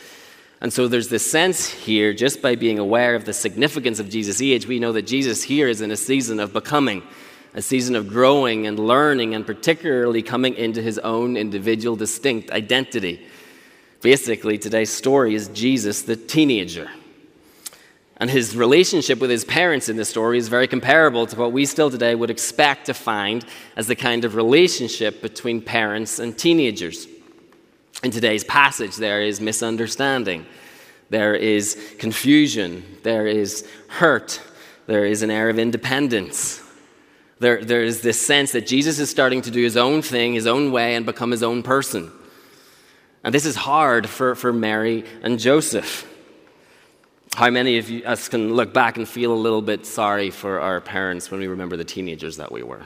And 0.60 0.74
so 0.74 0.88
there's 0.88 1.08
this 1.08 1.30
sense 1.30 1.70
here, 1.70 2.14
just 2.14 2.42
by 2.42 2.56
being 2.56 2.80
aware 2.80 3.14
of 3.14 3.26
the 3.26 3.34
significance 3.34 4.00
of 4.00 4.10
Jesus' 4.10 4.42
age, 4.42 4.68
we 4.68 4.80
know 4.80 4.92
that 4.92 5.04
Jesus 5.04 5.44
here 5.44 5.68
is 5.68 5.82
in 5.82 5.92
a 5.92 5.96
season 5.96 6.40
of 6.40 6.52
becoming 6.52 7.04
a 7.54 7.62
season 7.62 7.96
of 7.96 8.08
growing 8.08 8.68
and 8.68 8.80
learning, 8.80 9.34
and 9.36 9.46
particularly 9.46 10.22
coming 10.22 10.56
into 10.56 10.82
his 10.82 11.00
own 11.00 11.38
individual, 11.38 11.96
distinct 11.96 12.52
identity. 12.52 13.26
Basically, 14.02 14.58
today's 14.58 14.92
story 14.92 15.34
is 15.36 15.48
Jesus, 15.50 16.04
the 16.04 16.16
teenager. 16.16 16.90
And 18.20 18.30
his 18.30 18.56
relationship 18.56 19.20
with 19.20 19.30
his 19.30 19.46
parents 19.46 19.88
in 19.88 19.96
this 19.96 20.10
story 20.10 20.38
is 20.38 20.50
very 20.50 20.68
comparable 20.68 21.26
to 21.28 21.38
what 21.38 21.54
we 21.54 21.66
still 21.66 21.90
today 21.90 22.16
would 22.16 22.30
expect 22.30 22.88
to 22.88 22.94
find 22.94 23.46
as 23.78 23.88
the 23.88 23.96
kind 23.96 24.26
of 24.26 24.36
relationship 24.36 25.22
between 25.22 25.62
parents 25.62 26.20
and 26.20 26.38
teenagers. 26.38 27.08
In 28.04 28.12
today's 28.12 28.44
passage, 28.44 28.98
there 28.98 29.22
is 29.22 29.40
misunderstanding, 29.40 30.46
there 31.10 31.34
is 31.34 31.96
confusion, 31.98 32.84
there 33.04 33.26
is 33.26 33.68
hurt, 33.88 34.42
there 34.86 35.06
is 35.06 35.22
an 35.22 35.32
air 35.32 35.50
of 35.50 35.60
independence, 35.60 36.62
there, 37.40 37.64
there 37.64 37.84
is 37.84 38.02
this 38.02 38.26
sense 38.26 38.52
that 38.52 38.68
Jesus 38.68 39.00
is 39.00 39.10
starting 39.10 39.42
to 39.44 39.52
do 39.52 39.64
his 39.64 39.78
own 39.78 40.02
thing, 40.02 40.34
his 40.34 40.48
own 40.48 40.72
way, 40.74 40.96
and 40.96 41.06
become 41.06 41.32
his 41.32 41.44
own 41.44 41.64
person. 41.64 42.12
And 43.24 43.34
this 43.34 43.46
is 43.46 43.56
hard 43.56 44.10
for, 44.10 44.36
for 44.36 44.52
Mary 44.52 45.06
and 45.22 45.40
Joseph. 45.40 46.09
How 47.36 47.50
many 47.50 47.78
of 47.78 47.90
you, 47.90 48.04
us 48.04 48.28
can 48.28 48.54
look 48.54 48.74
back 48.74 48.98
and 48.98 49.08
feel 49.08 49.32
a 49.32 49.36
little 49.36 49.62
bit 49.62 49.86
sorry 49.86 50.30
for 50.30 50.60
our 50.60 50.82
parents 50.82 51.32
when 51.32 51.40
we 51.40 51.48
remember 51.48 51.78
the 51.78 51.86
teenagers 51.86 52.38
that 52.38 52.52
we 52.52 52.64
were? 52.64 52.86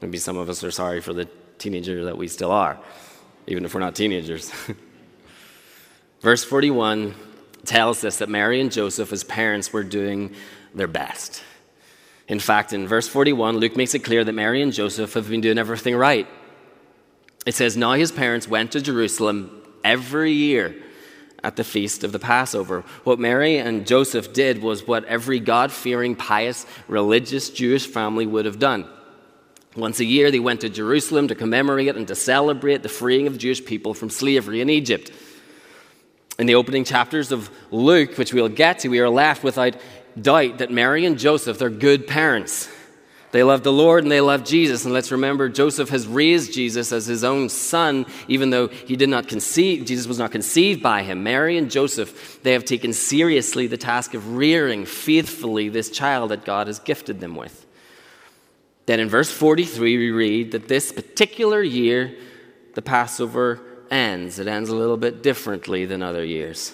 Maybe 0.00 0.18
some 0.18 0.36
of 0.36 0.48
us 0.48 0.62
are 0.62 0.70
sorry 0.70 1.00
for 1.00 1.12
the 1.12 1.28
teenager 1.58 2.04
that 2.04 2.16
we 2.16 2.28
still 2.28 2.52
are, 2.52 2.78
even 3.46 3.64
if 3.64 3.74
we're 3.74 3.80
not 3.80 3.94
teenagers. 3.94 4.52
Verse 6.20 6.44
41 6.44 7.14
tells 7.64 8.04
us 8.04 8.18
that 8.18 8.28
Mary 8.28 8.60
and 8.60 8.70
Joseph, 8.70 9.12
as 9.12 9.24
parents, 9.24 9.72
were 9.72 9.82
doing 9.82 10.34
their 10.74 10.86
best. 10.86 11.42
In 12.28 12.38
fact, 12.38 12.72
in 12.72 12.86
verse 12.86 13.08
41, 13.08 13.56
Luke 13.56 13.76
makes 13.76 13.94
it 13.94 14.00
clear 14.00 14.22
that 14.22 14.32
Mary 14.32 14.62
and 14.62 14.72
Joseph 14.72 15.14
have 15.14 15.28
been 15.28 15.40
doing 15.40 15.58
everything 15.58 15.96
right. 15.96 16.28
It 17.44 17.54
says, 17.54 17.76
Now 17.76 17.94
his 17.94 18.12
parents 18.12 18.46
went 18.46 18.72
to 18.72 18.80
Jerusalem 18.80 19.62
every 19.82 20.32
year 20.32 20.80
at 21.42 21.56
the 21.56 21.64
feast 21.64 22.04
of 22.04 22.12
the 22.12 22.18
Passover. 22.18 22.82
What 23.04 23.18
Mary 23.18 23.58
and 23.58 23.86
Joseph 23.86 24.32
did 24.32 24.62
was 24.62 24.86
what 24.86 25.04
every 25.04 25.40
God 25.40 25.72
fearing, 25.72 26.14
pious, 26.14 26.66
religious 26.88 27.50
Jewish 27.50 27.86
family 27.86 28.26
would 28.26 28.44
have 28.44 28.58
done. 28.58 28.88
Once 29.76 30.00
a 30.00 30.04
year, 30.04 30.30
they 30.30 30.40
went 30.40 30.60
to 30.62 30.68
Jerusalem 30.68 31.28
to 31.28 31.34
commemorate 31.34 31.96
and 31.96 32.08
to 32.08 32.14
celebrate 32.14 32.82
the 32.82 32.88
freeing 32.88 33.26
of 33.26 33.38
Jewish 33.38 33.64
people 33.64 33.94
from 33.94 34.10
slavery 34.10 34.60
in 34.60 34.68
Egypt. 34.68 35.12
In 36.38 36.46
the 36.46 36.56
opening 36.56 36.84
chapters 36.84 37.32
of 37.32 37.50
Luke, 37.70 38.18
which 38.18 38.34
we'll 38.34 38.48
get 38.48 38.80
to, 38.80 38.88
we 38.88 38.98
are 38.98 39.10
left 39.10 39.44
without 39.44 39.76
doubt 40.20 40.58
that 40.58 40.70
Mary 40.70 41.06
and 41.06 41.18
Joseph, 41.18 41.58
they're 41.58 41.70
good 41.70 42.06
parents. 42.06 42.68
They 43.32 43.44
love 43.44 43.62
the 43.62 43.72
Lord 43.72 44.02
and 44.02 44.10
they 44.10 44.20
love 44.20 44.44
Jesus. 44.44 44.84
And 44.84 44.92
let's 44.92 45.12
remember, 45.12 45.48
Joseph 45.48 45.90
has 45.90 46.06
raised 46.06 46.52
Jesus 46.52 46.90
as 46.90 47.06
his 47.06 47.22
own 47.22 47.48
son, 47.48 48.06
even 48.26 48.50
though 48.50 48.68
he 48.68 48.96
did 48.96 49.08
not 49.08 49.28
conceive, 49.28 49.84
Jesus 49.84 50.08
was 50.08 50.18
not 50.18 50.32
conceived 50.32 50.82
by 50.82 51.02
him. 51.02 51.22
Mary 51.22 51.56
and 51.56 51.70
Joseph, 51.70 52.40
they 52.42 52.52
have 52.52 52.64
taken 52.64 52.92
seriously 52.92 53.68
the 53.68 53.76
task 53.76 54.14
of 54.14 54.34
rearing 54.34 54.84
faithfully 54.84 55.68
this 55.68 55.90
child 55.90 56.32
that 56.32 56.44
God 56.44 56.66
has 56.66 56.80
gifted 56.80 57.20
them 57.20 57.36
with. 57.36 57.66
Then 58.86 58.98
in 58.98 59.08
verse 59.08 59.30
43, 59.30 59.96
we 59.96 60.10
read 60.10 60.50
that 60.50 60.66
this 60.66 60.90
particular 60.90 61.62
year, 61.62 62.16
the 62.74 62.82
Passover 62.82 63.60
ends. 63.90 64.40
It 64.40 64.48
ends 64.48 64.70
a 64.70 64.74
little 64.74 64.96
bit 64.96 65.22
differently 65.22 65.84
than 65.86 66.02
other 66.02 66.24
years. 66.24 66.72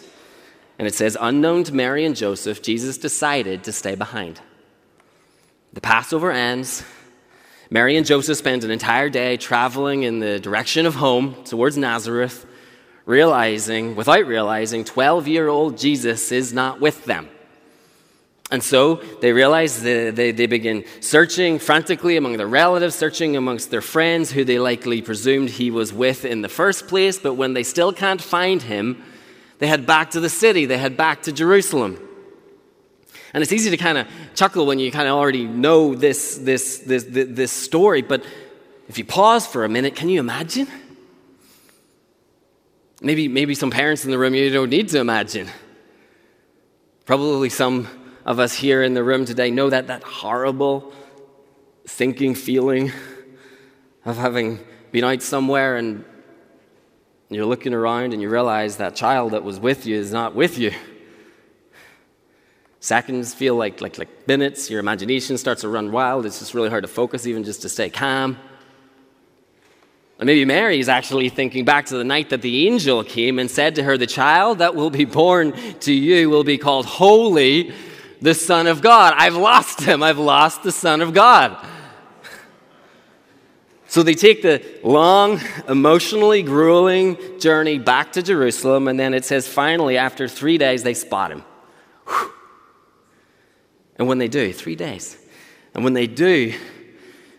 And 0.78 0.88
it 0.88 0.94
says, 0.94 1.16
unknown 1.20 1.64
to 1.64 1.74
Mary 1.74 2.06
and 2.06 2.16
Joseph, 2.16 2.62
Jesus 2.62 2.96
decided 2.96 3.64
to 3.64 3.72
stay 3.72 3.94
behind. 3.94 4.40
The 5.76 5.82
Passover 5.82 6.32
ends. 6.32 6.82
Mary 7.68 7.98
and 7.98 8.06
Joseph 8.06 8.38
spend 8.38 8.64
an 8.64 8.70
entire 8.70 9.10
day 9.10 9.36
traveling 9.36 10.04
in 10.04 10.20
the 10.20 10.40
direction 10.40 10.86
of 10.86 10.94
home 10.94 11.34
towards 11.44 11.76
Nazareth, 11.76 12.46
realizing, 13.04 13.94
without 13.94 14.24
realizing, 14.24 14.84
12 14.84 15.28
year 15.28 15.48
old 15.48 15.76
Jesus 15.76 16.32
is 16.32 16.54
not 16.54 16.80
with 16.80 17.04
them. 17.04 17.28
And 18.50 18.62
so 18.62 19.02
they 19.20 19.34
realize 19.34 19.82
they, 19.82 20.08
they, 20.08 20.30
they, 20.30 20.46
begin 20.46 20.86
searching 21.00 21.58
frantically 21.58 22.16
among 22.16 22.38
their 22.38 22.46
relatives, 22.46 22.94
searching 22.94 23.36
amongst 23.36 23.70
their 23.70 23.82
friends 23.82 24.30
who 24.30 24.44
they 24.44 24.58
likely 24.58 25.02
presumed 25.02 25.50
he 25.50 25.70
was 25.70 25.92
with 25.92 26.24
in 26.24 26.40
the 26.40 26.48
first 26.48 26.88
place. 26.88 27.18
But 27.18 27.34
when 27.34 27.52
they 27.52 27.64
still 27.64 27.92
can't 27.92 28.22
find 28.22 28.62
him, 28.62 29.04
They 29.58 29.66
head 29.66 29.84
back 29.84 30.12
to 30.12 30.20
the 30.20 30.30
city, 30.30 30.64
they 30.64 30.78
head 30.78 30.96
back 30.96 31.24
to 31.24 31.32
Jerusalem. 31.32 32.05
And 33.34 33.42
it's 33.42 33.52
easy 33.52 33.70
to 33.70 33.76
kind 33.76 33.98
of 33.98 34.06
chuckle 34.34 34.66
when 34.66 34.78
you 34.78 34.90
kind 34.90 35.08
of 35.08 35.14
already 35.14 35.44
know 35.44 35.94
this, 35.94 36.36
this, 36.38 36.78
this, 36.78 37.04
this, 37.08 37.52
story, 37.52 38.02
but 38.02 38.24
if 38.88 38.98
you 38.98 39.04
pause 39.04 39.46
for 39.46 39.64
a 39.64 39.68
minute, 39.68 39.96
can 39.96 40.08
you 40.08 40.20
imagine? 40.20 40.68
Maybe, 43.00 43.28
maybe 43.28 43.54
some 43.54 43.70
parents 43.70 44.04
in 44.04 44.10
the 44.10 44.18
room 44.18 44.34
you 44.34 44.48
don't 44.50 44.70
need 44.70 44.88
to 44.88 45.00
imagine. 45.00 45.48
Probably 47.04 47.50
some 47.50 47.88
of 48.24 48.40
us 48.40 48.54
here 48.54 48.82
in 48.82 48.94
the 48.94 49.04
room 49.04 49.24
today 49.24 49.50
know 49.50 49.70
that 49.70 49.88
that 49.88 50.02
horrible, 50.02 50.92
sinking 51.84 52.34
feeling 52.34 52.90
of 54.04 54.16
having 54.16 54.60
been 54.92 55.04
out 55.04 55.22
somewhere 55.22 55.76
and 55.76 56.04
you're 57.28 57.44
looking 57.44 57.74
around 57.74 58.12
and 58.12 58.22
you 58.22 58.28
realize 58.30 58.76
that 58.76 58.94
child 58.94 59.32
that 59.32 59.42
was 59.42 59.58
with 59.58 59.84
you 59.84 59.96
is 59.96 60.12
not 60.12 60.34
with 60.34 60.58
you. 60.58 60.72
Seconds 62.86 63.34
feel 63.34 63.56
like, 63.56 63.80
like, 63.80 63.98
like 63.98 64.28
minutes. 64.28 64.70
Your 64.70 64.78
imagination 64.78 65.36
starts 65.38 65.62
to 65.62 65.68
run 65.68 65.90
wild. 65.90 66.24
It's 66.24 66.38
just 66.38 66.54
really 66.54 66.68
hard 66.68 66.84
to 66.84 66.88
focus, 66.88 67.26
even 67.26 67.42
just 67.42 67.62
to 67.62 67.68
stay 67.68 67.90
calm. 67.90 68.38
And 70.20 70.26
maybe 70.28 70.44
Mary 70.44 70.78
is 70.78 70.88
actually 70.88 71.28
thinking 71.28 71.64
back 71.64 71.86
to 71.86 71.96
the 71.96 72.04
night 72.04 72.30
that 72.30 72.42
the 72.42 72.68
angel 72.68 73.02
came 73.02 73.40
and 73.40 73.50
said 73.50 73.74
to 73.74 73.82
her, 73.82 73.98
The 73.98 74.06
child 74.06 74.58
that 74.58 74.76
will 74.76 74.90
be 74.90 75.04
born 75.04 75.52
to 75.80 75.92
you 75.92 76.30
will 76.30 76.44
be 76.44 76.58
called 76.58 76.86
Holy, 76.86 77.72
the 78.22 78.34
Son 78.34 78.68
of 78.68 78.82
God. 78.82 79.14
I've 79.16 79.34
lost 79.34 79.80
him. 79.80 80.04
I've 80.04 80.18
lost 80.18 80.62
the 80.62 80.70
Son 80.70 81.00
of 81.00 81.12
God. 81.12 81.56
So 83.88 84.04
they 84.04 84.14
take 84.14 84.42
the 84.42 84.62
long, 84.84 85.40
emotionally 85.68 86.44
grueling 86.44 87.40
journey 87.40 87.80
back 87.80 88.12
to 88.12 88.22
Jerusalem, 88.22 88.86
and 88.86 88.96
then 88.96 89.12
it 89.12 89.24
says 89.24 89.48
finally, 89.48 89.98
after 89.98 90.28
three 90.28 90.56
days, 90.56 90.84
they 90.84 90.94
spot 90.94 91.32
him. 91.32 91.44
And 93.98 94.08
when 94.08 94.18
they 94.18 94.28
do, 94.28 94.52
three 94.52 94.76
days, 94.76 95.16
and 95.74 95.84
when 95.84 95.94
they 95.94 96.06
do, 96.06 96.54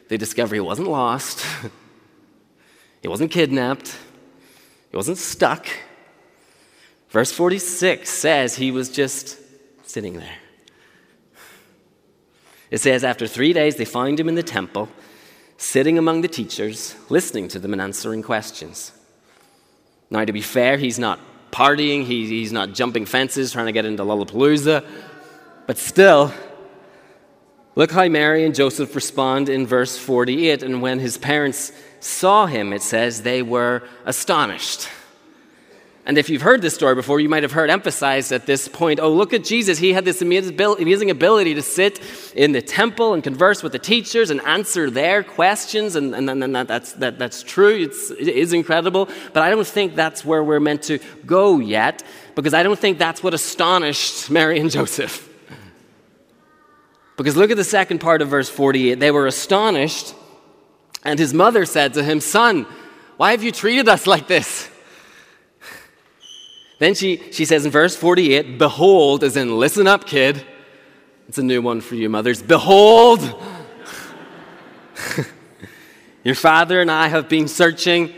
they 0.10 0.18
discover 0.18 0.56
he 0.56 0.62
wasn't 0.62 0.88
lost, 0.88 1.46
he 3.02 3.08
wasn't 3.08 3.32
kidnapped, 3.32 3.98
he 4.92 4.98
wasn't 4.98 5.18
stuck. 5.18 5.68
Verse 7.10 7.32
46 7.32 8.10
says 8.10 8.56
he 8.56 8.72
was 8.72 8.90
just 8.90 9.38
sitting 9.84 10.14
there. 10.14 10.38
It 12.70 12.80
says, 12.80 13.04
after 13.04 13.28
three 13.28 13.54
days, 13.54 13.78
they 13.78 13.86
find 13.86 14.20
him 14.20 14.28
in 14.28 14.36
the 14.36 14.44
temple 14.44 14.90
sitting 15.58 15.98
among 15.98 16.22
the 16.22 16.28
teachers, 16.28 16.96
listening 17.10 17.48
to 17.50 17.60
them 17.60 17.74
and 17.74 17.82
answering 17.82 18.22
questions. 18.22 18.92
Now, 20.10 20.24
to 20.24 20.34
be 20.34 20.42
fair, 20.42 20.78
he's 20.78 21.00
not 21.00 21.20
partying, 21.52 22.04
he's 22.04 22.52
not 22.52 22.74
jumping 22.74 23.06
fences 23.06 23.52
trying 23.52 23.66
to 23.66 23.72
get 23.72 23.86
into 23.86 24.04
Lollapalooza, 24.04 24.86
but 25.66 25.78
still, 25.78 26.34
look 27.78 27.92
how 27.92 28.08
Mary 28.08 28.44
and 28.44 28.56
Joseph 28.56 28.96
respond 28.96 29.50
in 29.50 29.68
verse 29.68 30.00
48. 30.00 30.63
And 30.63 30.82
when 30.82 30.98
his 30.98 31.16
parents 31.20 31.72
saw 32.00 32.48
him, 32.48 32.74
it 32.74 32.82
says, 32.82 33.22
they 33.22 33.44
were 33.44 33.84
astonished. 34.04 34.90
And 36.08 36.18
if 36.18 36.28
you've 36.28 36.42
heard 36.42 36.63
this 36.63 36.74
story 36.74 36.96
before, 36.96 37.20
you 37.20 37.30
might 37.30 37.44
have 37.44 37.52
heard 37.52 37.70
emphasized 37.70 38.32
at 38.32 38.48
this 38.48 38.68
point 38.68 39.00
oh, 39.00 39.12
look 39.12 39.32
at 39.32 39.44
Jesus. 39.44 39.78
He 39.78 39.94
had 39.94 40.06
this 40.06 40.24
amazing 40.24 41.12
ability 41.12 41.54
to 41.54 41.62
sit 41.62 42.02
in 42.34 42.52
the 42.52 42.63
temple 42.63 43.13
and 43.13 43.22
converse 43.22 43.62
with 43.62 43.74
the 43.74 43.80
teachers 43.80 44.32
and 44.32 44.42
answer 44.42 44.90
their 44.90 45.22
questions. 45.22 45.96
And, 45.96 46.16
and, 46.16 46.30
and 46.30 46.56
that, 46.56 46.68
that's, 46.68 46.94
that, 46.94 47.20
that's 47.20 47.44
true, 47.44 47.76
it's, 47.76 48.10
it 48.10 48.30
is 48.30 48.54
incredible. 48.54 49.08
But 49.34 49.44
I 49.44 49.52
don't 49.52 49.68
think 49.68 49.94
that's 49.94 50.26
where 50.26 50.44
we're 50.44 50.62
meant 50.62 50.82
to 50.84 50.98
go 51.28 51.60
yet, 51.60 52.02
because 52.34 52.56
I 52.56 52.63
don't 52.63 52.80
think 52.80 52.98
that's 52.98 53.22
what 53.22 53.36
astonished 53.36 54.32
Mary 54.32 54.60
and 54.60 54.72
Joseph. 54.72 55.27
Because 57.17 57.36
look 57.36 57.51
at 57.51 57.58
the 57.58 57.63
second 57.63 57.99
part 57.99 58.21
of 58.21 58.30
verse 58.30 58.49
48. 58.49 58.99
They 58.99 59.12
were 59.12 59.27
astonished, 59.27 60.13
and 61.03 61.19
his 61.19 61.34
mother 61.34 61.65
said 61.65 61.95
to 61.95 62.03
him, 62.03 62.21
Son, 62.21 62.65
why 63.17 63.32
have 63.32 63.43
you 63.43 63.51
treated 63.51 63.89
us 63.89 64.08
like 64.08 64.27
this? 64.27 64.69
Then 66.80 66.93
she, 66.93 67.32
she 67.32 67.45
says 67.45 67.65
in 67.65 67.71
verse 67.71 67.95
48, 67.95 68.60
Behold, 68.60 69.23
as 69.23 69.36
in 69.36 69.58
listen 69.58 69.88
up, 69.88 70.06
kid. 70.06 70.45
It's 71.27 71.39
a 71.39 71.43
new 71.43 71.62
one 71.62 71.82
for 71.82 71.95
you, 71.95 72.08
mothers. 72.08 72.41
Behold, 72.41 73.19
your 76.23 76.36
father 76.36 76.80
and 76.80 76.91
I 76.91 77.08
have 77.08 77.27
been 77.27 77.47
searching 77.47 78.13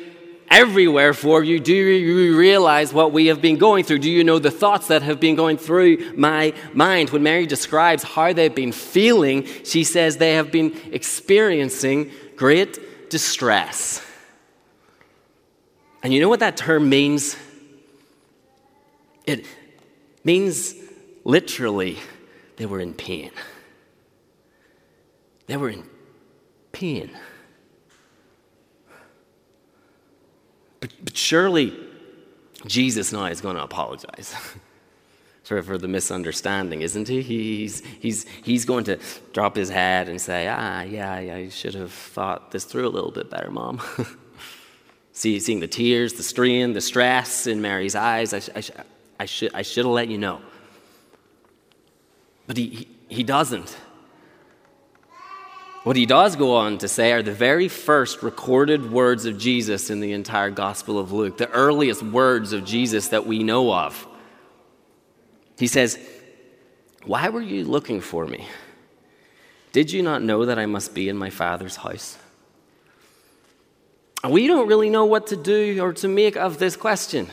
everywhere 0.49 1.13
for 1.13 1.43
you. 1.43 1.59
Do 1.59 1.73
you 1.73 2.38
realize 2.38 2.93
what 2.93 3.12
we 3.12 3.27
have 3.27 3.41
been 3.41 3.57
going 3.57 3.83
through? 3.83 3.99
Do 3.99 4.09
you 4.09 4.23
know 4.23 4.39
the 4.39 4.51
thoughts 4.51 4.88
that 4.88 5.01
have 5.03 5.19
been 5.19 5.35
going 5.35 5.57
through 5.57 6.13
my 6.15 6.53
mind? 6.73 7.12
When 7.12 7.23
Mary 7.23 7.45
describes 7.45 8.03
how 8.03 8.33
they've 8.33 8.53
been 8.53 8.71
feeling, 8.71 9.45
she 9.63 9.83
says 9.83 10.17
they 10.17 10.33
have 10.33 10.51
been 10.51 10.75
experiencing 10.91 12.12
great 12.35 13.09
distress. 13.09 14.05
And 16.01 16.13
you 16.13 16.21
know 16.21 16.29
what 16.29 16.39
that 16.39 16.57
term 16.57 16.89
means? 16.89 17.35
It 19.25 19.45
means 20.23 20.73
literally 21.23 21.97
they 22.55 22.65
were 22.65 22.79
in 22.79 22.93
pain. 22.93 23.31
They 25.47 25.57
were 25.57 25.69
in 25.69 25.83
pain. 26.71 27.12
But, 31.03 31.15
surely 31.15 31.73
Jesus 32.65 33.13
now 33.13 33.25
is 33.25 33.41
going 33.41 33.55
to 33.55 33.63
apologize 33.63 34.35
for, 35.43 35.62
for 35.63 35.77
the 35.77 35.88
misunderstanding, 35.88 36.81
isn't 36.81 37.07
he? 37.07 37.21
He's, 37.21 37.85
he's, 37.99 38.27
he's 38.43 38.65
going 38.65 38.83
to 38.85 38.99
drop 39.33 39.55
his 39.55 39.69
head 39.69 40.09
and 40.09 40.19
say, 40.19 40.47
Ah, 40.47 40.81
yeah, 40.81 41.13
I 41.13 41.49
should 41.49 41.75
have 41.75 41.91
thought 41.91 42.51
this 42.51 42.65
through 42.65 42.88
a 42.88 42.89
little 42.89 43.12
bit 43.12 43.29
better, 43.29 43.49
Mom. 43.49 43.81
See, 45.13 45.39
seeing 45.39 45.59
the 45.59 45.67
tears, 45.67 46.13
the 46.13 46.23
strain, 46.23 46.73
the 46.73 46.81
stress 46.81 47.45
in 47.45 47.62
Mary's 47.62 47.95
eyes, 47.95 48.33
I, 48.33 48.41
I, 48.57 48.63
I 49.19 49.25
should, 49.25 49.53
I 49.53 49.63
should 49.63 49.85
have 49.85 49.93
let 49.93 50.07
you 50.07 50.17
know. 50.17 50.41
But 52.47 52.57
he, 52.57 52.67
he, 52.67 52.88
he 53.09 53.23
doesn't. 53.23 53.77
What 55.89 55.97
he 55.97 56.06
does 56.06 56.36
go 56.36 56.56
on 56.56 56.78
to 56.78 56.88
say 56.88 57.13
are 57.13 57.23
the 57.23 57.34
very 57.34 57.67
first 57.67 58.21
recorded 58.21 58.91
words 58.91 59.25
of 59.25 59.39
Jesus 59.39 59.89
in 59.89 60.02
the 60.02 60.12
entire 60.12 60.52
Gospel 60.52 60.99
of 60.99 61.12
Luke, 61.12 61.39
the 61.39 61.49
earliest 61.49 62.04
words 62.04 62.54
of 62.54 62.63
Jesus 62.63 63.08
that 63.08 63.25
we 63.25 63.41
know 63.41 63.73
of. 63.73 64.08
He 65.58 65.65
says, 65.65 65.97
Why 67.06 67.30
were 67.30 67.41
you 67.41 67.65
looking 67.65 68.02
for 68.02 68.28
me? 68.28 68.47
Did 69.71 69.91
you 69.91 70.04
not 70.04 70.21
know 70.21 70.45
that 70.45 70.60
I 70.60 70.67
must 70.67 70.93
be 70.93 71.10
in 71.10 71.17
my 71.17 71.32
Father's 71.32 71.78
house? 71.78 72.19
We 74.23 74.45
don't 74.45 74.67
really 74.67 74.91
know 74.91 75.06
what 75.06 75.25
to 75.28 75.36
do 75.36 75.82
or 75.82 75.93
to 75.93 76.08
make 76.08 76.38
of 76.38 76.60
this 76.60 76.75
question. 76.75 77.30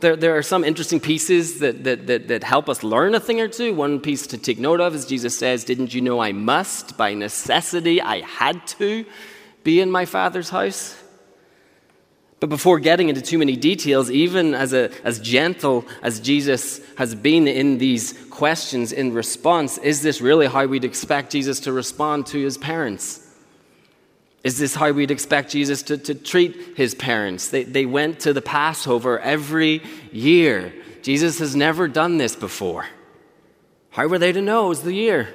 There, 0.00 0.16
there 0.16 0.36
are 0.36 0.42
some 0.42 0.64
interesting 0.64 0.98
pieces 0.98 1.58
that, 1.58 1.84
that, 1.84 2.06
that, 2.06 2.28
that 2.28 2.42
help 2.42 2.68
us 2.68 2.82
learn 2.82 3.14
a 3.14 3.20
thing 3.20 3.40
or 3.40 3.48
two. 3.48 3.74
One 3.74 4.00
piece 4.00 4.26
to 4.28 4.38
take 4.38 4.58
note 4.58 4.80
of 4.80 4.94
is 4.94 5.04
Jesus 5.04 5.38
says, 5.38 5.64
Didn't 5.64 5.92
you 5.92 6.00
know 6.00 6.20
I 6.20 6.32
must? 6.32 6.96
By 6.96 7.14
necessity, 7.14 8.00
I 8.00 8.20
had 8.20 8.66
to 8.78 9.04
be 9.62 9.80
in 9.80 9.90
my 9.90 10.06
Father's 10.06 10.48
house. 10.48 10.96
But 12.40 12.48
before 12.48 12.80
getting 12.80 13.10
into 13.10 13.20
too 13.20 13.36
many 13.36 13.54
details, 13.54 14.10
even 14.10 14.54
as, 14.54 14.72
a, 14.72 14.90
as 15.04 15.20
gentle 15.20 15.84
as 16.02 16.20
Jesus 16.20 16.80
has 16.96 17.14
been 17.14 17.46
in 17.46 17.76
these 17.76 18.14
questions 18.30 18.92
in 18.92 19.12
response, 19.12 19.76
is 19.76 20.00
this 20.00 20.22
really 20.22 20.46
how 20.46 20.64
we'd 20.64 20.84
expect 20.84 21.32
Jesus 21.32 21.60
to 21.60 21.72
respond 21.72 22.26
to 22.28 22.42
his 22.42 22.56
parents? 22.56 23.19
Is 24.42 24.58
this 24.58 24.74
how 24.74 24.90
we'd 24.90 25.10
expect 25.10 25.50
Jesus 25.50 25.82
to, 25.84 25.98
to 25.98 26.14
treat 26.14 26.76
his 26.76 26.94
parents? 26.94 27.48
They, 27.48 27.64
they 27.64 27.84
went 27.84 28.20
to 28.20 28.32
the 28.32 28.40
Passover 28.40 29.18
every 29.18 29.82
year. 30.12 30.72
Jesus 31.02 31.38
has 31.40 31.54
never 31.54 31.88
done 31.88 32.16
this 32.16 32.34
before. 32.34 32.86
How 33.90 34.06
were 34.06 34.18
they 34.18 34.32
to 34.32 34.40
know 34.40 34.66
it 34.66 34.68
was 34.70 34.82
the 34.82 34.94
year? 34.94 35.34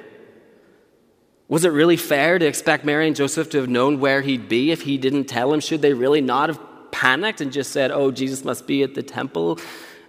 Was 1.48 1.64
it 1.64 1.68
really 1.68 1.96
fair 1.96 2.38
to 2.38 2.46
expect 2.46 2.84
Mary 2.84 3.06
and 3.06 3.14
Joseph 3.14 3.50
to 3.50 3.58
have 3.58 3.68
known 3.68 4.00
where 4.00 4.22
he'd 4.22 4.48
be 4.48 4.72
if 4.72 4.82
he 4.82 4.98
didn't 4.98 5.26
tell 5.26 5.50
them? 5.50 5.60
Should 5.60 5.82
they 5.82 5.92
really 5.92 6.20
not 6.20 6.48
have 6.48 6.58
panicked 6.90 7.40
and 7.40 7.52
just 7.52 7.70
said, 7.70 7.92
oh, 7.92 8.10
Jesus 8.10 8.44
must 8.44 8.66
be 8.66 8.82
at 8.82 8.94
the 8.94 9.02
temple, 9.04 9.60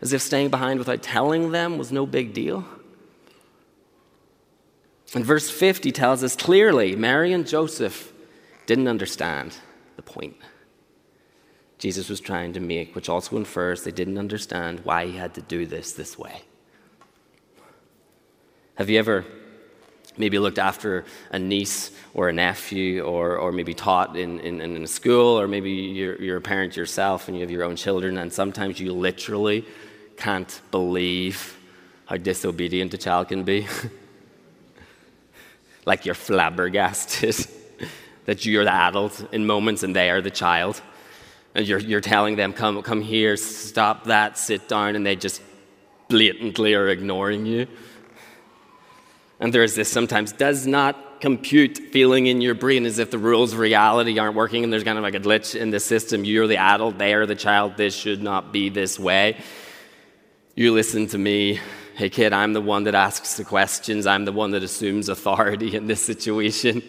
as 0.01 0.13
if 0.13 0.23
staying 0.23 0.49
behind 0.49 0.79
without 0.79 1.03
telling 1.03 1.51
them 1.51 1.77
was 1.77 1.91
no 1.91 2.07
big 2.07 2.33
deal? 2.33 2.65
And 5.13 5.23
verse 5.23 5.49
50 5.49 5.91
tells 5.91 6.23
us 6.23 6.35
clearly 6.35 6.95
Mary 6.95 7.31
and 7.33 7.47
Joseph 7.47 8.11
didn't 8.67 8.87
understand 8.87 9.55
the 9.95 10.03
point 10.03 10.35
Jesus 11.79 12.09
was 12.09 12.19
trying 12.19 12.53
to 12.53 12.59
make, 12.59 12.95
which 12.95 13.09
also 13.09 13.37
infers 13.37 13.83
they 13.83 13.91
didn't 13.91 14.17
understand 14.17 14.81
why 14.81 15.05
he 15.05 15.17
had 15.17 15.33
to 15.35 15.41
do 15.41 15.65
this 15.65 15.93
this 15.93 16.17
way. 16.17 16.41
Have 18.75 18.89
you 18.89 18.99
ever 18.99 19.25
maybe 20.17 20.39
looked 20.39 20.57
after 20.57 21.05
a 21.31 21.37
niece 21.37 21.91
or 22.15 22.29
a 22.29 22.33
nephew, 22.33 23.03
or, 23.03 23.37
or 23.37 23.51
maybe 23.51 23.73
taught 23.73 24.17
in, 24.17 24.39
in, 24.39 24.61
in 24.61 24.83
a 24.83 24.87
school, 24.87 25.39
or 25.39 25.47
maybe 25.47 25.69
you're, 25.69 26.19
you're 26.19 26.37
a 26.37 26.41
parent 26.41 26.75
yourself 26.75 27.27
and 27.27 27.37
you 27.37 27.41
have 27.41 27.51
your 27.51 27.63
own 27.63 27.75
children, 27.75 28.17
and 28.17 28.33
sometimes 28.33 28.79
you 28.79 28.93
literally 28.93 29.63
can't 30.15 30.61
believe 30.71 31.55
how 32.05 32.17
disobedient 32.17 32.93
a 32.95 32.97
child 32.97 33.27
can 33.27 33.43
be. 33.43 33.67
like 35.85 36.05
you're 36.05 36.15
flabbergasted 36.15 37.47
that 38.27 38.45
you're 38.45 38.65
the 38.65 38.73
adult 38.73 39.25
in 39.33 39.47
moments 39.47 39.83
and 39.83 39.95
they 39.95 40.11
are 40.11 40.21
the 40.21 40.29
child. 40.29 40.81
And 41.55 41.65
you're, 41.65 41.79
you're 41.79 42.01
telling 42.01 42.35
them, 42.35 42.53
come, 42.53 42.83
come 42.83 43.01
here, 43.01 43.35
stop 43.37 44.03
that, 44.03 44.37
sit 44.37 44.67
down, 44.67 44.95
and 44.95 45.03
they 45.03 45.15
just 45.15 45.41
blatantly 46.09 46.75
are 46.75 46.89
ignoring 46.89 47.45
you. 47.45 47.67
And 49.39 49.53
there 49.53 49.63
is 49.63 49.75
this 49.75 49.91
sometimes 49.91 50.33
does 50.33 50.67
not 50.67 51.21
compute 51.21 51.77
feeling 51.77 52.27
in 52.27 52.41
your 52.41 52.53
brain 52.53 52.85
as 52.85 52.99
if 52.99 53.11
the 53.11 53.17
rules 53.17 53.53
of 53.53 53.59
reality 53.59 54.19
aren't 54.19 54.35
working 54.35 54.63
and 54.63 54.71
there's 54.71 54.83
kind 54.83 54.97
of 54.97 55.03
like 55.03 55.15
a 55.15 55.19
glitch 55.19 55.59
in 55.59 55.71
the 55.71 55.79
system. 55.79 56.25
You're 56.25 56.47
the 56.47 56.57
adult, 56.57 56.97
they 56.97 57.13
are 57.13 57.25
the 57.25 57.35
child, 57.35 57.77
this 57.77 57.95
should 57.95 58.21
not 58.21 58.51
be 58.51 58.69
this 58.69 58.99
way. 58.99 59.37
You 60.53 60.73
listen 60.73 61.07
to 61.07 61.17
me. 61.17 61.59
Hey, 61.95 62.09
kid, 62.09 62.33
I'm 62.33 62.53
the 62.53 62.61
one 62.61 62.83
that 62.83 62.93
asks 62.93 63.37
the 63.37 63.43
questions. 63.43 64.05
I'm 64.05 64.25
the 64.25 64.31
one 64.31 64.51
that 64.51 64.63
assumes 64.63 65.09
authority 65.09 65.75
in 65.75 65.87
this 65.87 66.03
situation. 66.03 66.83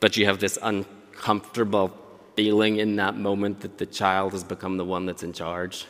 But 0.00 0.16
you 0.16 0.26
have 0.26 0.38
this 0.38 0.58
uncomfortable 0.62 1.96
feeling 2.36 2.76
in 2.76 2.96
that 2.96 3.16
moment 3.16 3.60
that 3.60 3.78
the 3.78 3.86
child 3.86 4.32
has 4.32 4.44
become 4.44 4.76
the 4.76 4.84
one 4.84 5.06
that's 5.06 5.22
in 5.22 5.32
charge. 5.32 5.86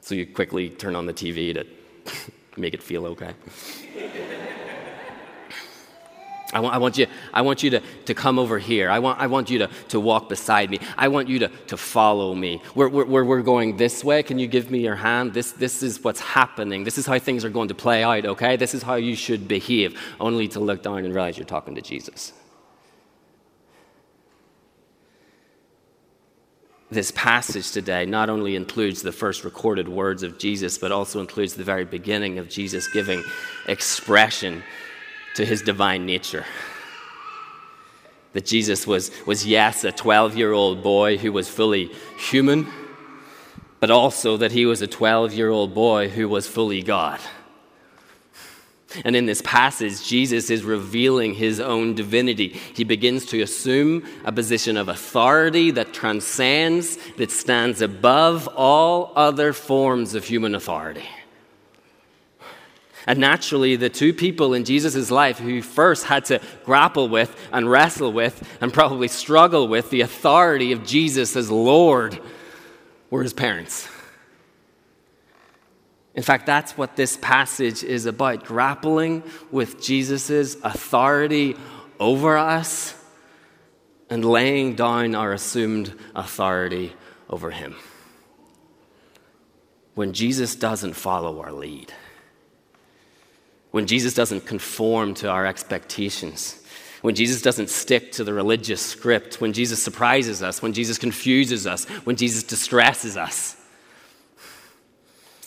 So 0.00 0.14
you 0.16 0.26
quickly 0.26 0.70
turn 0.70 0.96
on 0.96 1.06
the 1.06 1.14
TV 1.14 1.54
to 1.54 1.64
make 2.60 2.74
it 2.74 2.82
feel 2.82 3.06
okay. 3.06 3.34
I 6.52 6.58
want, 6.60 6.74
I 6.74 6.78
want, 6.78 6.98
you, 6.98 7.06
I 7.32 7.42
want 7.42 7.62
you 7.62 7.70
to, 7.70 7.82
to 8.06 8.14
come 8.14 8.38
over 8.38 8.58
here. 8.58 8.90
I 8.90 8.98
want, 8.98 9.20
I 9.20 9.28
want 9.28 9.50
you 9.50 9.58
to, 9.60 9.70
to 9.88 10.00
walk 10.00 10.28
beside 10.28 10.68
me. 10.70 10.80
I 10.96 11.06
want 11.06 11.28
you 11.28 11.38
to, 11.40 11.48
to 11.68 11.76
follow 11.76 12.34
me. 12.34 12.60
We're, 12.74 12.88
we're, 12.88 13.24
we're 13.24 13.42
going 13.42 13.76
this 13.76 14.02
way. 14.02 14.22
Can 14.24 14.38
you 14.38 14.48
give 14.48 14.70
me 14.70 14.80
your 14.80 14.96
hand? 14.96 15.32
This, 15.32 15.52
this 15.52 15.82
is 15.82 16.02
what's 16.02 16.20
happening. 16.20 16.82
This 16.82 16.98
is 16.98 17.06
how 17.06 17.18
things 17.20 17.44
are 17.44 17.50
going 17.50 17.68
to 17.68 17.74
play 17.74 18.02
out, 18.02 18.26
okay? 18.26 18.56
This 18.56 18.74
is 18.74 18.82
how 18.82 18.96
you 18.96 19.14
should 19.14 19.46
behave, 19.46 20.00
only 20.18 20.48
to 20.48 20.60
look 20.60 20.82
down 20.82 20.98
and 20.98 21.14
realize 21.14 21.38
you're 21.38 21.46
talking 21.46 21.76
to 21.76 21.82
Jesus. 21.82 22.32
this 26.90 27.12
passage 27.12 27.70
today 27.70 28.04
not 28.04 28.28
only 28.28 28.56
includes 28.56 29.00
the 29.00 29.12
first 29.12 29.44
recorded 29.44 29.88
words 29.88 30.24
of 30.24 30.38
Jesus, 30.38 30.76
but 30.76 30.90
also 30.90 31.20
includes 31.20 31.54
the 31.54 31.62
very 31.62 31.84
beginning 31.84 32.38
of 32.38 32.48
Jesus 32.48 32.88
giving 32.88 33.22
expression 33.68 34.64
to 35.40 35.46
his 35.46 35.62
divine 35.62 36.04
nature. 36.04 36.44
That 38.34 38.44
Jesus 38.44 38.86
was, 38.86 39.10
was 39.26 39.46
yes, 39.46 39.84
a 39.84 39.90
12 39.90 40.36
year 40.36 40.52
old 40.52 40.82
boy 40.82 41.16
who 41.16 41.32
was 41.32 41.48
fully 41.48 41.86
human, 42.18 42.66
but 43.80 43.90
also 43.90 44.36
that 44.36 44.52
he 44.52 44.66
was 44.66 44.82
a 44.82 44.86
12 44.86 45.32
year 45.32 45.48
old 45.48 45.72
boy 45.72 46.10
who 46.10 46.28
was 46.28 46.46
fully 46.46 46.82
God. 46.82 47.20
And 49.04 49.16
in 49.16 49.24
this 49.24 49.40
passage, 49.40 50.06
Jesus 50.06 50.50
is 50.50 50.62
revealing 50.62 51.32
his 51.32 51.58
own 51.58 51.94
divinity. 51.94 52.48
He 52.74 52.84
begins 52.84 53.24
to 53.26 53.40
assume 53.40 54.04
a 54.24 54.32
position 54.32 54.76
of 54.76 54.88
authority 54.88 55.70
that 55.70 55.94
transcends, 55.94 56.98
that 57.16 57.30
stands 57.30 57.80
above 57.80 58.46
all 58.48 59.12
other 59.16 59.54
forms 59.54 60.14
of 60.14 60.24
human 60.24 60.54
authority. 60.54 61.08
And 63.06 63.18
naturally, 63.18 63.76
the 63.76 63.88
two 63.88 64.12
people 64.12 64.54
in 64.54 64.64
Jesus' 64.64 65.10
life 65.10 65.38
who 65.38 65.62
first 65.62 66.04
had 66.04 66.26
to 66.26 66.40
grapple 66.64 67.08
with 67.08 67.34
and 67.52 67.70
wrestle 67.70 68.12
with 68.12 68.46
and 68.60 68.72
probably 68.72 69.08
struggle 69.08 69.68
with 69.68 69.90
the 69.90 70.02
authority 70.02 70.72
of 70.72 70.84
Jesus 70.84 71.34
as 71.36 71.50
Lord 71.50 72.18
were 73.10 73.22
his 73.22 73.32
parents. 73.32 73.88
In 76.14 76.22
fact, 76.22 76.44
that's 76.46 76.76
what 76.76 76.96
this 76.96 77.16
passage 77.16 77.84
is 77.84 78.06
about 78.06 78.44
grappling 78.44 79.22
with 79.50 79.80
Jesus' 79.82 80.56
authority 80.62 81.56
over 81.98 82.36
us 82.36 82.94
and 84.08 84.24
laying 84.24 84.74
down 84.74 85.14
our 85.14 85.32
assumed 85.32 85.96
authority 86.14 86.92
over 87.28 87.50
him. 87.50 87.76
When 89.94 90.12
Jesus 90.12 90.56
doesn't 90.56 90.94
follow 90.94 91.40
our 91.40 91.52
lead, 91.52 91.92
when 93.70 93.86
Jesus 93.86 94.14
doesn't 94.14 94.46
conform 94.46 95.14
to 95.14 95.28
our 95.28 95.46
expectations, 95.46 96.62
when 97.02 97.14
Jesus 97.14 97.40
doesn't 97.40 97.70
stick 97.70 98.12
to 98.12 98.24
the 98.24 98.34
religious 98.34 98.80
script, 98.80 99.40
when 99.40 99.52
Jesus 99.52 99.82
surprises 99.82 100.42
us, 100.42 100.60
when 100.60 100.72
Jesus 100.72 100.98
confuses 100.98 101.66
us, 101.66 101.84
when 102.04 102.16
Jesus 102.16 102.42
distresses 102.42 103.16
us 103.16 103.56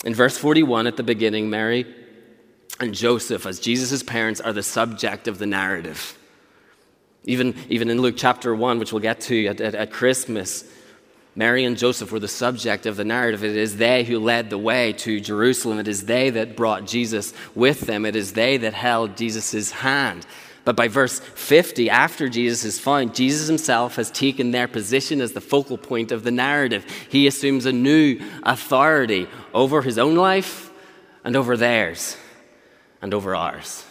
in 0.04 0.14
verse 0.14 0.38
41 0.38 0.88
at 0.88 0.98
the 0.98 1.04
beginning, 1.04 1.50
Mary 1.50 1.86
and 2.80 2.94
Joseph, 2.94 3.46
as 3.46 3.60
Jesus' 3.60 4.04
parents, 4.04 4.42
are 4.42 4.54
the 4.54 4.64
subject 4.64 5.28
of 5.28 5.40
the 5.40 5.46
narrative. 5.46 6.18
Even, 7.24 7.56
even 7.70 7.90
in 7.90 8.02
Luke 8.02 8.16
chapter 8.18 8.54
1, 8.54 8.80
which 8.80 8.92
we'll 8.92 9.02
get 9.02 9.22
to 9.22 9.48
at, 9.48 9.62
at, 9.62 9.76
at 9.76 9.92
Christmas, 9.92 10.70
Mary 11.36 11.66
and 11.66 11.78
Joseph 11.78 12.12
were 12.12 12.20
the 12.20 12.28
subject 12.28 12.86
of 12.86 12.96
the 12.96 13.04
narrative. 13.04 13.44
It 13.44 13.56
is 13.56 13.78
they 13.78 14.04
who 14.04 14.20
led 14.20 14.50
the 14.50 14.58
way 14.58 14.94
to 14.94 15.20
Jerusalem. 15.20 15.80
It 15.80 15.88
is 15.88 16.06
they 16.06 16.30
that 16.30 16.56
brought 16.56 16.86
Jesus 16.86 17.34
with 17.56 17.82
them. 17.82 18.06
It 18.06 18.16
is 18.16 18.34
they 18.34 18.58
that 18.58 18.74
held 18.74 19.18
Jesus' 19.18 19.72
hand. 19.72 20.28
But 20.66 20.76
by 20.76 20.88
verse 20.88 21.20
50, 21.20 21.90
after 21.90 22.30
Jesus 22.30 22.64
is 22.64 22.80
found, 22.80 23.16
Jesus 23.16 23.48
himself 23.48 23.96
has 23.96 24.12
taken 24.12 24.52
their 24.52 24.68
position 24.68 25.20
as 25.20 25.34
the 25.34 25.42
focal 25.42 25.78
point 25.78 26.12
of 26.12 26.24
the 26.24 26.32
narrative. 26.32 26.86
He 27.10 27.28
assumes 27.28 27.66
a 27.66 27.74
new 27.74 28.20
authority 28.44 29.28
over 29.54 29.82
his 29.82 29.98
own 29.98 30.16
life 30.16 30.72
and 31.24 31.36
over 31.36 31.58
theirs 31.58 32.16
and 33.02 33.14
over 33.14 33.36
ours. 33.36 33.86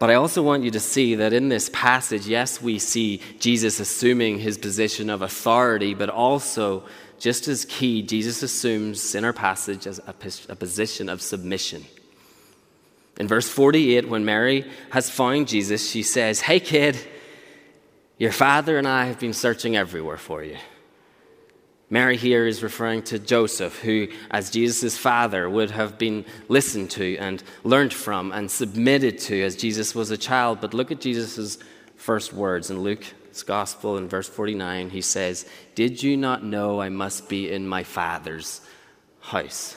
But 0.00 0.08
I 0.08 0.14
also 0.14 0.42
want 0.42 0.64
you 0.64 0.70
to 0.70 0.80
see 0.80 1.16
that 1.16 1.34
in 1.34 1.50
this 1.50 1.68
passage, 1.74 2.26
yes, 2.26 2.60
we 2.60 2.78
see 2.78 3.20
Jesus 3.38 3.80
assuming 3.80 4.38
his 4.38 4.56
position 4.56 5.10
of 5.10 5.20
authority, 5.20 5.92
but 5.92 6.08
also, 6.08 6.84
just 7.18 7.46
as 7.48 7.66
key, 7.66 8.00
Jesus 8.00 8.42
assumes 8.42 9.14
in 9.14 9.26
our 9.26 9.34
passage 9.34 9.86
as 9.86 9.98
a, 9.98 10.14
a 10.48 10.56
position 10.56 11.10
of 11.10 11.20
submission. 11.20 11.84
In 13.18 13.28
verse 13.28 13.46
48, 13.46 14.08
when 14.08 14.24
Mary 14.24 14.64
has 14.88 15.10
found 15.10 15.48
Jesus, 15.48 15.90
she 15.90 16.02
says, 16.02 16.40
Hey, 16.40 16.60
kid, 16.60 16.96
your 18.16 18.32
father 18.32 18.78
and 18.78 18.88
I 18.88 19.04
have 19.04 19.20
been 19.20 19.34
searching 19.34 19.76
everywhere 19.76 20.16
for 20.16 20.42
you. 20.42 20.56
Mary 21.92 22.16
here 22.16 22.46
is 22.46 22.62
referring 22.62 23.02
to 23.02 23.18
Joseph, 23.18 23.80
who, 23.80 24.06
as 24.30 24.48
Jesus' 24.48 24.96
father, 24.96 25.50
would 25.50 25.72
have 25.72 25.98
been 25.98 26.24
listened 26.48 26.88
to 26.92 27.16
and 27.16 27.42
learned 27.64 27.92
from 27.92 28.30
and 28.30 28.48
submitted 28.48 29.18
to 29.18 29.42
as 29.42 29.56
Jesus 29.56 29.92
was 29.92 30.12
a 30.12 30.16
child. 30.16 30.60
But 30.60 30.72
look 30.72 30.92
at 30.92 31.00
Jesus' 31.00 31.58
first 31.96 32.32
words 32.32 32.70
in 32.70 32.80
Luke's 32.80 33.42
Gospel 33.42 33.96
in 33.96 34.08
verse 34.08 34.28
49. 34.28 34.90
He 34.90 35.00
says, 35.00 35.46
Did 35.74 36.00
you 36.00 36.16
not 36.16 36.44
know 36.44 36.80
I 36.80 36.90
must 36.90 37.28
be 37.28 37.50
in 37.50 37.66
my 37.66 37.82
father's 37.82 38.60
house? 39.18 39.76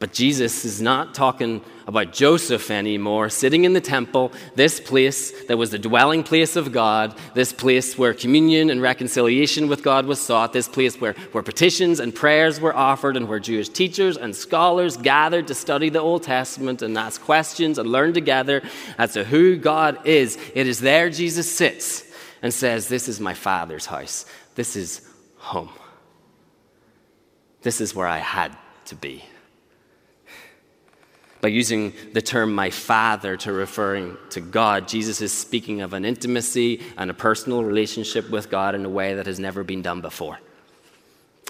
But 0.00 0.14
Jesus 0.14 0.64
is 0.64 0.80
not 0.80 1.14
talking 1.14 1.60
about 1.86 2.14
Joseph 2.14 2.70
anymore, 2.70 3.28
sitting 3.28 3.64
in 3.64 3.74
the 3.74 3.82
temple, 3.82 4.32
this 4.54 4.80
place 4.80 5.44
that 5.44 5.58
was 5.58 5.72
the 5.72 5.78
dwelling 5.78 6.22
place 6.22 6.56
of 6.56 6.72
God, 6.72 7.14
this 7.34 7.52
place 7.52 7.98
where 7.98 8.14
communion 8.14 8.70
and 8.70 8.80
reconciliation 8.80 9.68
with 9.68 9.82
God 9.82 10.06
was 10.06 10.18
sought, 10.18 10.54
this 10.54 10.68
place 10.68 10.98
where, 10.98 11.12
where 11.32 11.42
petitions 11.42 12.00
and 12.00 12.14
prayers 12.14 12.58
were 12.58 12.74
offered, 12.74 13.14
and 13.14 13.28
where 13.28 13.38
Jewish 13.38 13.68
teachers 13.68 14.16
and 14.16 14.34
scholars 14.34 14.96
gathered 14.96 15.48
to 15.48 15.54
study 15.54 15.90
the 15.90 16.00
Old 16.00 16.22
Testament 16.22 16.80
and 16.80 16.96
ask 16.96 17.20
questions 17.20 17.76
and 17.76 17.92
learn 17.92 18.14
together 18.14 18.62
as 18.96 19.12
to 19.12 19.24
who 19.24 19.58
God 19.58 20.06
is. 20.06 20.38
It 20.54 20.66
is 20.66 20.80
there 20.80 21.10
Jesus 21.10 21.54
sits 21.54 22.10
and 22.40 22.54
says, 22.54 22.88
This 22.88 23.06
is 23.06 23.20
my 23.20 23.34
Father's 23.34 23.84
house. 23.84 24.24
This 24.54 24.76
is 24.76 25.06
home. 25.36 25.68
This 27.60 27.82
is 27.82 27.94
where 27.94 28.06
I 28.06 28.18
had 28.18 28.56
to 28.86 28.94
be 28.94 29.24
by 31.40 31.48
using 31.48 31.92
the 32.12 32.20
term 32.20 32.54
my 32.54 32.70
father 32.70 33.36
to 33.38 33.52
referring 33.52 34.16
to 34.30 34.40
God, 34.40 34.88
Jesus 34.88 35.22
is 35.22 35.32
speaking 35.32 35.80
of 35.80 35.94
an 35.94 36.04
intimacy 36.04 36.82
and 36.96 37.10
a 37.10 37.14
personal 37.14 37.64
relationship 37.64 38.28
with 38.30 38.50
God 38.50 38.74
in 38.74 38.84
a 38.84 38.90
way 38.90 39.14
that 39.14 39.26
has 39.26 39.40
never 39.40 39.64
been 39.64 39.82
done 39.82 40.00
before. 40.00 40.38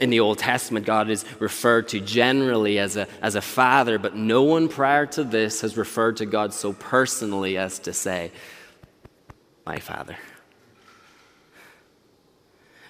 In 0.00 0.10
the 0.10 0.20
Old 0.20 0.38
Testament, 0.38 0.86
God 0.86 1.10
is 1.10 1.24
referred 1.40 1.88
to 1.88 2.00
generally 2.00 2.78
as 2.78 2.96
a, 2.96 3.06
as 3.20 3.34
a 3.34 3.42
father, 3.42 3.98
but 3.98 4.16
no 4.16 4.42
one 4.44 4.68
prior 4.68 5.06
to 5.06 5.24
this 5.24 5.60
has 5.60 5.76
referred 5.76 6.18
to 6.18 6.26
God 6.26 6.54
so 6.54 6.72
personally 6.72 7.58
as 7.58 7.78
to 7.80 7.92
say, 7.92 8.30
My 9.66 9.78
father. 9.78 10.16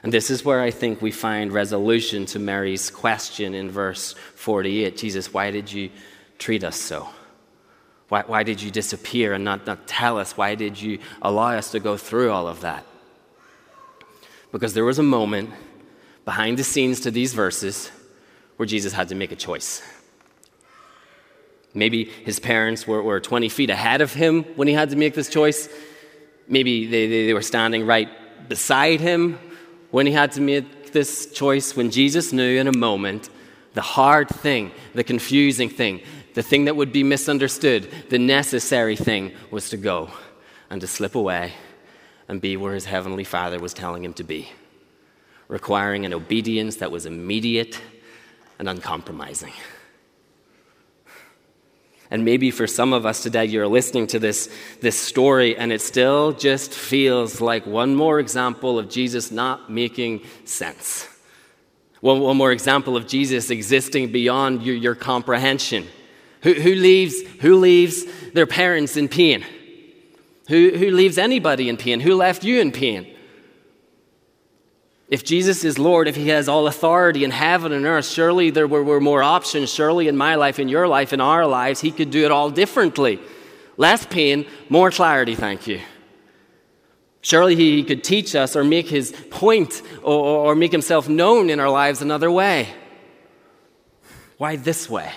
And 0.03 0.13
this 0.13 0.31
is 0.31 0.45
where 0.45 0.61
I 0.61 0.71
think 0.71 1.03
we 1.03 1.11
find 1.11 1.53
resolution 1.53 2.27
to 2.27 2.39
Mary's 2.39 2.91
question 2.91 3.55
in 3.55 3.71
verse 3.71 4.15
48 4.35 4.97
Jesus, 4.97 5.33
why 5.33 5.51
did 5.51 5.73
you 5.73 5.91
treat 6.41 6.65
us 6.65 6.77
so? 6.77 7.09
Why, 8.09 8.25
why 8.27 8.43
did 8.43 8.61
you 8.61 8.73
disappear 8.73 9.35
and 9.35 9.45
not, 9.45 9.67
not 9.67 9.87
tell 9.87 10.19
us? 10.19 10.37
Why 10.37 10.57
did 10.57 10.81
you 10.81 10.99
allow 11.23 11.53
us 11.53 11.71
to 11.71 11.79
go 11.79 11.97
through 11.97 12.33
all 12.33 12.49
of 12.49 12.63
that? 12.63 12.85
Because 14.51 14.75
there 14.75 14.85
was 14.85 14.99
a 14.99 15.05
moment 15.05 15.51
behind 16.25 16.59
the 16.59 16.65
scenes 16.65 16.99
to 17.01 17.13
these 17.13 17.35
verses 17.35 17.93
where 18.57 18.67
Jesus 18.67 18.93
had 18.93 19.09
to 19.11 19.15
make 19.15 19.31
a 19.31 19.37
choice. 19.37 19.81
Maybe 21.73 22.05
his 22.05 22.41
parents 22.41 22.85
were, 22.85 23.01
were 23.01 23.21
20 23.21 23.49
feet 23.49 23.71
ahead 23.71 24.01
of 24.01 24.13
him 24.13 24.43
when 24.57 24.67
he 24.67 24.75
had 24.75 24.91
to 24.91 24.97
make 24.97 25.15
this 25.15 25.29
choice. 25.29 25.69
Maybe 26.49 26.87
they, 26.87 27.07
they, 27.07 27.27
they 27.27 27.35
were 27.35 27.43
standing 27.43 27.87
right 27.87 28.09
beside 28.49 29.01
him 29.01 29.39
when 29.93 30.07
he 30.07 30.13
had 30.13 30.33
to 30.33 30.41
make 30.41 30.93
this 30.93 31.33
choice, 31.33 31.77
when 31.77 31.93
Jesus 31.93 32.33
knew 32.33 32.59
in 32.59 32.67
a 32.67 32.77
moment 32.77 33.31
the 33.75 33.81
hard 33.81 34.29
thing, 34.29 34.73
the 34.95 35.05
confusing 35.05 35.69
thing, 35.69 36.01
the 36.35 36.43
thing 36.43 36.67
that 36.67 36.77
would 36.77 36.93
be 36.93 37.03
misunderstood, 37.03 37.91
the 38.09 38.19
necessary 38.19 38.97
thing 38.97 39.33
was 39.51 39.71
to 39.71 39.77
go 39.77 40.11
and 40.69 40.81
to 40.81 40.87
slip 40.87 41.15
away 41.15 41.53
and 42.29 42.41
be 42.41 42.57
where 42.57 42.75
his 42.75 42.85
heavenly 42.85 43.25
Father 43.25 43.59
was 43.59 43.75
telling 43.75 44.05
him 44.05 44.15
to 44.15 44.25
be, 44.25 44.49
requiring 45.49 46.07
an 46.07 46.15
obedience 46.15 46.77
that 46.77 46.93
was 46.93 47.07
immediate 47.07 47.81
and 48.59 48.69
uncompromising. 48.69 49.53
And 52.13 52.25
maybe 52.25 52.51
for 52.51 52.67
some 52.67 52.93
of 52.93 53.07
us 53.07 53.23
today, 53.23 53.45
you're 53.45 53.69
listening 53.69 54.09
to 54.09 54.19
this, 54.19 54.51
this 54.81 54.99
story, 54.99 55.57
and 55.57 55.73
it 55.73 55.81
still 55.81 56.33
just 56.33 56.73
feels 56.73 57.41
like 57.41 57.67
one 57.67 57.95
more 57.95 58.19
example 58.19 58.79
of 58.79 58.89
Jesus 58.89 59.31
not 59.31 59.71
making 59.71 60.23
sense. 60.45 61.09
One, 62.01 62.21
one 62.21 62.37
more 62.37 62.51
example 62.51 62.97
of 62.97 63.07
Jesus 63.07 63.51
existing 63.51 64.11
beyond 64.11 64.63
your, 64.63 64.75
your 64.75 64.95
comprehension. 64.95 65.87
Who, 66.43 66.55
who, 66.55 66.75
leaves, 66.75 67.23
who 67.41 67.57
leaves 67.57 68.05
their 68.33 68.47
parents 68.47 68.97
in 68.97 69.09
pain? 69.09 69.45
Who, 70.49 70.71
who 70.71 70.91
leaves 70.91 71.19
anybody 71.19 71.69
in 71.69 71.77
pain? 71.77 72.01
Who 72.01 72.15
left 72.15 72.45
you 72.45 72.61
in 72.61 72.73
pain? 72.73 73.15
If 75.09 75.25
Jesus 75.25 75.65
is 75.65 75.79
Lord, 75.79 76.09
if 76.09 76.17
He 76.17 76.29
has 76.29 76.49
all 76.49 76.67
authority 76.67 77.25
in 77.25 77.33
heaven 77.33 77.73
and 77.73 77.85
earth, 77.85 78.07
surely 78.07 78.51
there 78.51 78.69
were, 78.69 78.83
were, 78.83 79.01
more 79.01 79.23
options. 79.23 79.73
Surely 79.73 80.09
in 80.09 80.17
my 80.17 80.37
life, 80.37 80.59
in 80.59 80.69
your 80.69 80.87
life, 80.87 81.13
in 81.13 81.21
our 81.21 81.47
lives, 81.47 81.81
He 81.81 81.91
could 81.91 82.11
do 82.11 82.25
it 82.25 82.31
all 82.31 82.51
differently. 82.51 83.21
Less 83.77 84.07
pain, 84.07 84.47
more 84.69 84.91
clarity, 84.91 85.35
thank 85.35 85.67
you. 85.67 85.81
Surely 87.23 87.57
He 87.57 87.83
could 87.83 88.05
teach 88.05 88.35
us 88.35 88.55
or 88.55 88.63
make 88.63 88.89
His 88.89 89.13
point 89.31 89.83
or, 90.03 90.47
or 90.47 90.55
make 90.55 90.73
Himself 90.73 91.09
known 91.09 91.51
in 91.51 91.59
our 91.59 91.71
lives 91.71 92.01
another 92.03 92.31
way. 92.31 92.69
Why 94.39 94.57
this 94.57 94.89
way? 94.89 95.13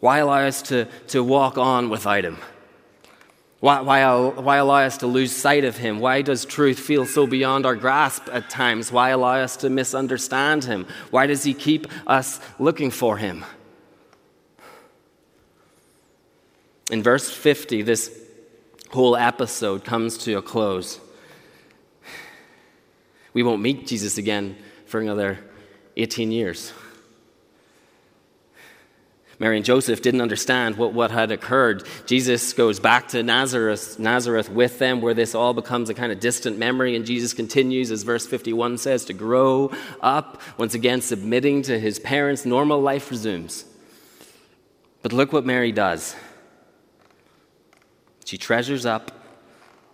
Why 0.00 0.18
allow 0.18 0.46
us 0.46 0.62
to, 0.62 0.86
to 1.08 1.24
walk 1.24 1.58
on 1.58 1.90
without 1.90 2.24
Him? 2.24 2.38
Why, 3.60 3.80
why, 3.80 4.04
why 4.14 4.56
allow 4.56 4.82
us 4.84 4.98
to 4.98 5.08
lose 5.08 5.34
sight 5.34 5.64
of 5.64 5.76
Him? 5.76 5.98
Why 5.98 6.22
does 6.22 6.44
truth 6.44 6.78
feel 6.78 7.04
so 7.04 7.26
beyond 7.26 7.66
our 7.66 7.74
grasp 7.74 8.28
at 8.32 8.48
times? 8.48 8.92
Why 8.92 9.10
allow 9.10 9.34
us 9.34 9.56
to 9.58 9.70
misunderstand 9.70 10.64
Him? 10.64 10.86
Why 11.10 11.26
does 11.26 11.42
He 11.42 11.54
keep 11.54 11.86
us 12.06 12.40
looking 12.60 12.92
for 12.92 13.16
Him? 13.16 13.44
In 16.90 17.02
verse 17.02 17.28
50, 17.30 17.82
this 17.82 18.16
whole 18.92 19.16
episode 19.16 19.84
comes 19.84 20.16
to 20.18 20.34
a 20.34 20.42
close. 20.42 21.00
We 23.34 23.42
won't 23.42 23.60
meet 23.60 23.86
Jesus 23.86 24.18
again 24.18 24.56
for 24.86 25.00
another 25.00 25.38
18 25.96 26.30
years. 26.30 26.72
Mary 29.40 29.56
and 29.56 29.64
Joseph 29.64 30.02
didn't 30.02 30.20
understand 30.20 30.76
what, 30.76 30.92
what 30.92 31.12
had 31.12 31.30
occurred. 31.30 31.86
Jesus 32.06 32.52
goes 32.52 32.80
back 32.80 33.08
to 33.08 33.22
Nazareth, 33.22 33.98
Nazareth 33.98 34.50
with 34.50 34.80
them, 34.80 35.00
where 35.00 35.14
this 35.14 35.34
all 35.34 35.54
becomes 35.54 35.88
a 35.88 35.94
kind 35.94 36.10
of 36.10 36.18
distant 36.18 36.58
memory. 36.58 36.96
And 36.96 37.06
Jesus 37.06 37.32
continues, 37.34 37.92
as 37.92 38.02
verse 38.02 38.26
51 38.26 38.78
says, 38.78 39.04
to 39.04 39.12
grow 39.12 39.70
up, 40.00 40.42
once 40.56 40.74
again 40.74 41.00
submitting 41.00 41.62
to 41.62 41.78
his 41.78 42.00
parents. 42.00 42.44
Normal 42.44 42.80
life 42.80 43.10
resumes. 43.12 43.64
But 45.02 45.12
look 45.12 45.32
what 45.32 45.46
Mary 45.46 45.70
does. 45.70 46.16
She 48.24 48.38
treasures 48.38 48.84
up 48.84 49.12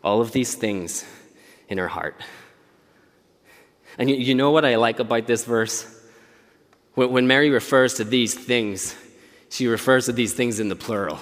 all 0.03 0.23
of 0.23 0.33
these 0.33 0.55
things 0.55 1.05
in 1.69 1.77
her 1.77 1.89
heart. 1.89 2.19
And 3.99 4.09
you, 4.09 4.17
you 4.17 4.35
know 4.35 4.51
what 4.51 4.65
I 4.65 4.77
like 4.77 5.01
about 5.01 5.27
this 5.27 5.45
verse? 5.45 5.87
When, 6.95 7.11
when 7.11 7.27
Mary 7.27 7.51
refers 7.51 7.95
to 7.95 8.05
these 8.05 8.35
things, 8.35 8.97
she 9.55 9.69
refers 9.69 10.07
to 10.07 10.13
these 10.13 10.33
things 10.33 10.59
in 10.59 10.69
the 10.69 10.75
plural. 10.75 11.21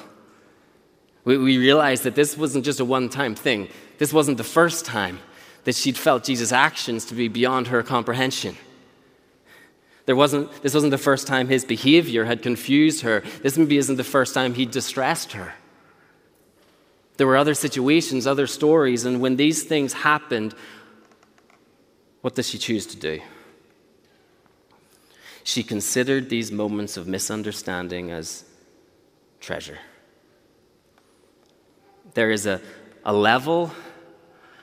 We, 1.25 1.37
we 1.37 1.59
realize 1.59 2.01
that 2.03 2.15
this 2.15 2.35
wasn't 2.35 2.65
just 2.65 2.81
a 2.81 2.85
one 2.85 3.11
time 3.11 3.35
thing, 3.35 3.69
this 3.99 4.11
wasn't 4.11 4.39
the 4.39 4.45
first 4.45 4.87
time 4.87 5.19
that 5.65 5.75
she'd 5.75 5.99
felt 5.99 6.25
Jesus' 6.25 6.51
actions 6.51 7.05
to 7.07 7.15
be 7.15 7.29
beyond 7.29 7.69
her 7.69 7.83
comprehension. 7.83 8.57
There 10.07 10.17
wasn't, 10.17 10.51
this 10.63 10.73
wasn't 10.73 10.93
the 10.93 10.99
first 10.99 11.27
time 11.27 11.49
his 11.49 11.65
behavior 11.65 12.25
had 12.25 12.43
confused 12.43 13.03
her. 13.03 13.23
This 13.43 13.59
maybe 13.59 13.77
isn't 13.77 13.97
the 13.97 14.03
first 14.03 14.35
time 14.35 14.55
he 14.55 14.65
distressed 14.65 15.33
her. 15.33 15.53
There 17.19 17.27
were 17.27 17.37
other 17.37 17.55
situations, 17.55 18.27
other 18.27 18.47
stories, 18.47 19.05
and 19.05 19.21
when 19.21 19.37
these 19.37 19.63
things 19.63 19.93
happened, 19.93 20.55
what 22.23 22.35
does 22.35 22.49
she 22.49 22.57
choose 22.57 22.87
to 22.87 22.97
do? 22.97 23.21
She 25.45 25.63
considered 25.63 26.29
these 26.29 26.53
moments 26.53 26.97
of 26.97 27.07
misunderstanding 27.07 28.11
as 28.11 28.45
treasure. 29.41 29.79
There 32.15 32.31
is 32.31 32.47
a, 32.47 32.61
a 33.05 33.13
level 33.13 33.73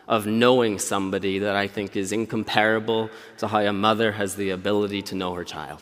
of 0.08 0.26
knowing 0.26 0.80
somebody 0.80 1.40
that 1.40 1.56
I 1.56 1.68
think 1.68 1.96
is 1.96 2.12
incomparable 2.12 3.10
to 3.38 3.48
how 3.48 3.60
a 3.60 3.74
mother 3.74 4.14
has 4.14 4.36
the 4.36 4.50
ability 4.52 5.02
to 5.04 5.16
know 5.16 5.34
her 5.36 5.44
child. 5.44 5.82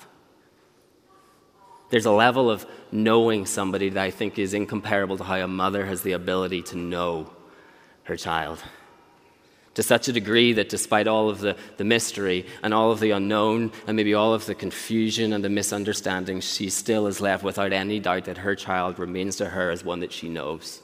There's 1.90 2.06
a 2.06 2.12
level 2.12 2.50
of 2.50 2.66
knowing 2.92 3.46
somebody 3.46 3.90
that 3.90 4.04
I 4.04 4.12
think 4.12 4.38
is 4.38 4.54
incomparable 4.54 5.18
to 5.18 5.24
how 5.24 5.36
a 5.36 5.48
mother 5.48 5.86
has 5.86 6.02
the 6.02 6.12
ability 6.12 6.62
to 6.64 6.78
know 6.78 7.32
her 8.04 8.18
child 8.18 8.62
to 9.78 9.84
such 9.84 10.08
a 10.08 10.12
degree 10.12 10.54
that 10.54 10.70
despite 10.70 11.06
all 11.06 11.30
of 11.30 11.40
the, 11.40 11.56
the 11.78 11.84
mystery 11.84 12.48
and 12.64 12.74
all 12.74 12.90
of 12.90 13.00
the 13.00 13.12
unknown 13.12 13.72
and 13.86 13.96
maybe 13.96 14.16
all 14.16 14.34
of 14.34 14.44
the 14.48 14.56
confusion 14.56 15.34
and 15.34 15.44
the 15.44 15.50
misunderstanding, 15.50 16.42
she 16.42 16.68
still 16.68 17.06
is 17.06 17.22
left 17.22 17.44
without 17.44 17.72
any 17.72 18.00
doubt 18.00 18.26
that 18.26 18.40
her 18.40 18.56
child 18.56 18.98
remains 18.98 19.36
to 19.36 19.46
her 19.46 19.70
as 19.70 19.84
one 19.84 20.00
that 20.00 20.12
she 20.12 20.30
knows. 20.30 20.82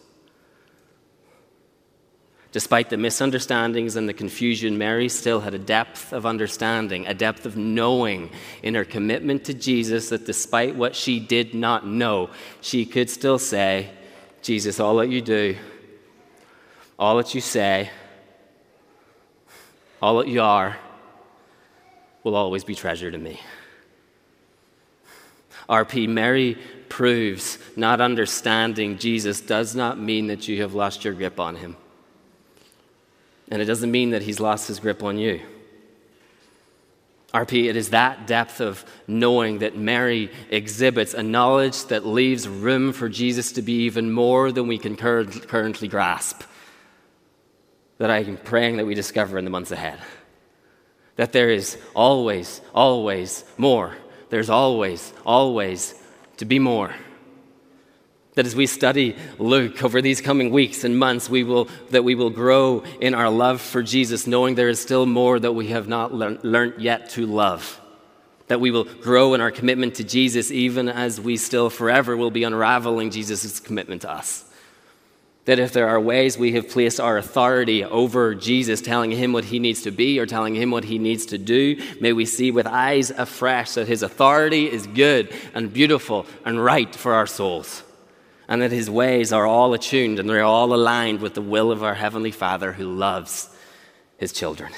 Despite 2.51 2.91
the 2.91 2.97
misunderstandings 2.97 3.95
and 3.95 4.07
the 4.07 4.13
confusion, 4.13 4.77
Mary 4.77 5.09
still 5.09 5.39
had 5.39 5.55
a 5.55 5.57
depth 5.57 6.13
of 6.13 6.27
understanding, 6.27 7.07
a 7.07 7.15
depth 7.15 7.47
of 7.47 7.57
knowing 7.57 8.29
in 8.61 8.75
her 8.75 8.85
commitment 8.85 9.43
to 9.45 9.55
Jesus 9.55 10.09
that 10.09 10.27
despite 10.27 10.75
what 10.75 10.95
she 10.95 11.19
did 11.19 11.55
not 11.55 11.87
know, 11.87 12.29
she 12.61 12.85
could 12.85 13.09
still 13.09 13.39
say, 13.39 13.89
Jesus, 14.43 14.79
all 14.79 14.97
that 14.97 15.09
you 15.09 15.19
do, 15.19 15.57
all 16.99 17.17
that 17.17 17.33
you 17.33 17.41
say, 17.41 17.89
all 20.03 20.17
that 20.17 20.27
you 20.27 20.41
are 20.41 20.77
will 22.25 22.35
always 22.35 22.65
be 22.65 22.75
treasure 22.75 23.09
to 23.09 23.17
me. 23.17 23.39
RP, 25.69 26.09
Mary 26.09 26.57
proves 26.89 27.57
not 27.77 28.01
understanding 28.01 28.97
Jesus 28.97 29.39
does 29.39 29.77
not 29.77 29.97
mean 29.97 30.27
that 30.27 30.45
you 30.45 30.61
have 30.61 30.73
lost 30.73 31.05
your 31.05 31.13
grip 31.13 31.39
on 31.39 31.55
him. 31.55 31.77
And 33.49 33.61
it 33.61 33.65
doesn't 33.65 33.91
mean 33.91 34.09
that 34.09 34.23
he's 34.23 34.41
lost 34.41 34.67
his 34.67 34.81
grip 34.81 35.01
on 35.03 35.17
you. 35.17 35.39
RP, 37.33 37.69
it 37.69 37.77
is 37.77 37.91
that 37.91 38.27
depth 38.27 38.59
of 38.59 38.83
knowing 39.07 39.59
that 39.59 39.77
Mary 39.77 40.29
exhibits 40.49 41.13
a 41.13 41.23
knowledge 41.23 41.85
that 41.85 42.05
leaves 42.05 42.45
room 42.45 42.91
for 42.91 43.07
Jesus 43.07 43.53
to 43.53 43.61
be 43.61 43.85
even 43.85 44.11
more 44.11 44.51
than 44.51 44.67
we 44.67 44.77
can 44.77 44.97
currently 44.97 45.87
grasp 45.87 46.43
that 47.97 48.09
I'm 48.09 48.37
praying 48.37 48.77
that 48.77 48.85
we 48.85 48.95
discover 48.95 49.37
in 49.37 49.45
the 49.45 49.51
months 49.51 49.71
ahead. 49.71 49.99
That 51.15 51.31
there 51.31 51.49
is 51.49 51.77
always, 51.95 52.61
always 52.73 53.43
more. 53.57 53.95
There's 54.29 54.49
always, 54.49 55.13
always 55.25 55.93
to 56.37 56.45
be 56.45 56.59
more. 56.59 56.93
That 58.35 58.47
as 58.47 58.55
we 58.55 58.65
study 58.65 59.15
Luke 59.37 59.83
over 59.83 60.01
these 60.01 60.19
coming 60.19 60.49
weeks 60.49 60.83
and 60.83 60.97
months, 60.97 61.29
we 61.29 61.43
will, 61.43 61.69
that 61.91 62.03
we 62.03 62.15
will 62.15 62.31
grow 62.31 62.83
in 62.99 63.13
our 63.13 63.29
love 63.29 63.61
for 63.61 63.83
Jesus, 63.83 64.25
knowing 64.25 64.55
there 64.55 64.69
is 64.69 64.81
still 64.81 65.05
more 65.05 65.39
that 65.39 65.51
we 65.51 65.67
have 65.67 65.87
not 65.87 66.13
learn, 66.13 66.39
learned 66.41 66.81
yet 66.81 67.11
to 67.11 67.27
love. 67.27 67.79
That 68.47 68.59
we 68.59 68.71
will 68.71 68.85
grow 68.85 69.35
in 69.35 69.41
our 69.41 69.51
commitment 69.51 69.95
to 69.95 70.03
Jesus, 70.03 70.49
even 70.49 70.89
as 70.89 71.21
we 71.21 71.37
still 71.37 71.69
forever 71.69 72.17
will 72.17 72.31
be 72.31 72.43
unraveling 72.43 73.11
Jesus' 73.11 73.59
commitment 73.59 74.01
to 74.01 74.11
us. 74.11 74.45
That 75.45 75.59
if 75.59 75.73
there 75.73 75.89
are 75.89 75.99
ways 75.99 76.37
we 76.37 76.53
have 76.53 76.69
placed 76.69 77.01
our 77.01 77.17
authority 77.17 77.83
over 77.83 78.33
Jesus, 78.33 78.79
telling 78.79 79.11
him 79.11 79.33
what 79.33 79.45
he 79.45 79.59
needs 79.59 79.81
to 79.81 79.91
be 79.91 80.17
or 80.19 80.25
telling 80.25 80.55
him 80.55 80.71
what 80.71 80.85
he 80.85 80.97
needs 80.97 81.25
to 81.27 81.37
do, 81.37 81.81
may 81.99 82.13
we 82.13 82.25
see 82.25 82.49
with 82.49 82.65
eyes 82.65 83.11
afresh 83.11 83.73
that 83.73 83.87
his 83.87 84.03
authority 84.03 84.71
is 84.71 84.87
good 84.87 85.33
and 85.53 85.73
beautiful 85.73 86.25
and 86.45 86.63
right 86.63 86.95
for 86.95 87.13
our 87.13 87.27
souls. 87.27 87.83
And 88.47 88.61
that 88.61 88.71
his 88.71 88.89
ways 88.89 89.33
are 89.33 89.45
all 89.45 89.73
attuned 89.73 90.19
and 90.19 90.29
they're 90.29 90.43
all 90.43 90.73
aligned 90.73 91.19
with 91.19 91.33
the 91.33 91.41
will 91.41 91.71
of 91.71 91.83
our 91.83 91.95
Heavenly 91.95 92.31
Father 92.31 92.71
who 92.71 92.93
loves 92.93 93.49
his 94.17 94.31
children. 94.31 94.71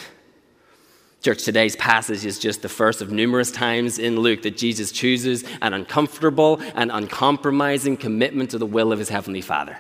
Church, 1.21 1.43
today's 1.43 1.75
passage 1.75 2.23
is 2.23 2.37
just 2.37 2.61
the 2.61 2.69
first 2.69 3.01
of 3.01 3.11
numerous 3.11 3.51
times 3.51 3.97
in 3.97 4.19
Luke 4.19 4.43
that 4.43 4.57
Jesus 4.57 4.91
chooses 4.91 5.43
an 5.61 5.73
uncomfortable 5.73 6.61
and 6.75 6.91
uncompromising 6.91 7.97
commitment 7.97 8.51
to 8.51 8.59
the 8.59 8.65
will 8.65 8.91
of 8.91 8.99
his 8.99 9.09
Heavenly 9.09 9.41
Father. 9.41 9.79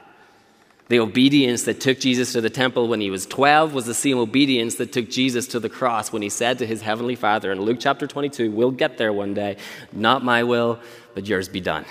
The 0.87 0.99
obedience 0.99 1.63
that 1.63 1.81
took 1.81 1.99
Jesus 1.99 2.33
to 2.33 2.41
the 2.41 2.49
temple 2.49 2.87
when 2.87 3.01
he 3.01 3.09
was 3.09 3.25
12 3.25 3.73
was 3.73 3.87
the 3.87 3.93
same 3.95 4.19
obedience 4.19 4.75
that 4.75 4.91
took 4.91 5.09
Jesus 5.09 5.47
to 5.47 5.59
the 5.59 5.69
cross 5.69 6.13
when 6.13 6.21
he 6.21 6.29
said 6.29 6.59
to 6.59 6.67
his 6.67 6.81
heavenly 6.81 7.15
Father 7.15 7.51
in 7.51 7.61
Luke 7.61 7.77
chapter 7.79 8.05
22, 8.05 8.51
We'll 8.51 8.69
get 8.69 8.99
there 8.99 9.11
one 9.11 9.33
day. 9.33 9.57
Not 9.91 10.23
my 10.23 10.43
will, 10.43 10.79
but 11.15 11.25
yours 11.25 11.49
be 11.49 11.59
done. 11.59 11.85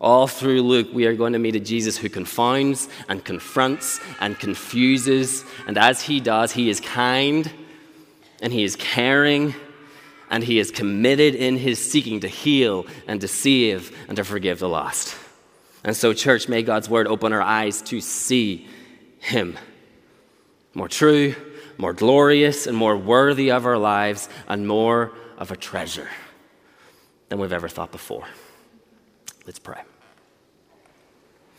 All 0.00 0.26
through 0.26 0.62
Luke, 0.62 0.88
we 0.92 1.06
are 1.06 1.14
going 1.14 1.34
to 1.34 1.38
meet 1.38 1.54
a 1.54 1.60
Jesus 1.60 1.96
who 1.96 2.08
confounds 2.08 2.88
and 3.08 3.24
confronts 3.24 4.00
and 4.18 4.36
confuses. 4.38 5.44
And 5.68 5.78
as 5.78 6.02
he 6.02 6.18
does, 6.18 6.50
he 6.50 6.68
is 6.68 6.80
kind 6.80 7.50
and 8.42 8.52
he 8.52 8.64
is 8.64 8.74
caring 8.74 9.54
and 10.30 10.42
he 10.42 10.58
is 10.58 10.72
committed 10.72 11.36
in 11.36 11.56
his 11.56 11.78
seeking 11.90 12.20
to 12.20 12.28
heal 12.28 12.86
and 13.06 13.20
to 13.20 13.28
save 13.28 13.96
and 14.08 14.16
to 14.16 14.24
forgive 14.24 14.58
the 14.58 14.68
lost. 14.68 15.16
And 15.84 15.94
so, 15.94 16.14
church, 16.14 16.48
may 16.48 16.62
God's 16.62 16.88
word 16.88 17.06
open 17.06 17.32
our 17.32 17.42
eyes 17.42 17.82
to 17.82 18.00
see 18.00 18.66
Him 19.18 19.58
more 20.74 20.88
true, 20.88 21.34
more 21.78 21.92
glorious, 21.92 22.66
and 22.66 22.76
more 22.76 22.96
worthy 22.96 23.50
of 23.50 23.66
our 23.66 23.78
lives, 23.78 24.28
and 24.48 24.66
more 24.66 25.12
of 25.38 25.50
a 25.50 25.56
treasure 25.56 26.08
than 27.28 27.38
we've 27.38 27.52
ever 27.52 27.68
thought 27.68 27.92
before. 27.92 28.24
Let's 29.46 29.58
pray. 29.58 29.80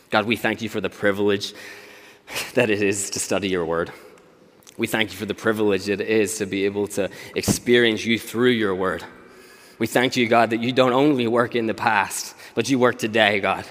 God, 0.10 0.26
we 0.26 0.36
thank 0.36 0.62
you 0.62 0.70
for 0.70 0.82
the 0.82 0.90
privilege 0.90 1.54
that 2.56 2.70
it 2.70 2.82
is 2.82 3.10
to 3.12 3.20
study 3.20 3.50
your 3.50 3.66
word. 3.66 3.92
We 4.78 4.88
thank 4.88 5.12
you 5.12 5.18
for 5.18 5.26
the 5.26 5.34
privilege 5.34 5.88
it 5.88 6.02
is 6.02 6.38
to 6.40 6.46
be 6.46 6.66
able 6.66 6.88
to 6.90 7.10
experience 7.36 8.06
you 8.06 8.20
through 8.20 8.52
your 8.52 8.76
word. 8.76 9.04
We 9.80 9.88
thank 9.88 10.16
you, 10.16 10.28
God, 10.28 10.50
that 10.50 10.62
you 10.62 10.72
don't 10.72 10.94
only 10.94 11.28
work 11.28 11.56
in 11.56 11.68
the 11.68 11.74
past, 11.74 12.36
but 12.56 12.70
you 12.70 12.80
work 12.80 12.98
today, 12.98 13.40
God. 13.40 13.66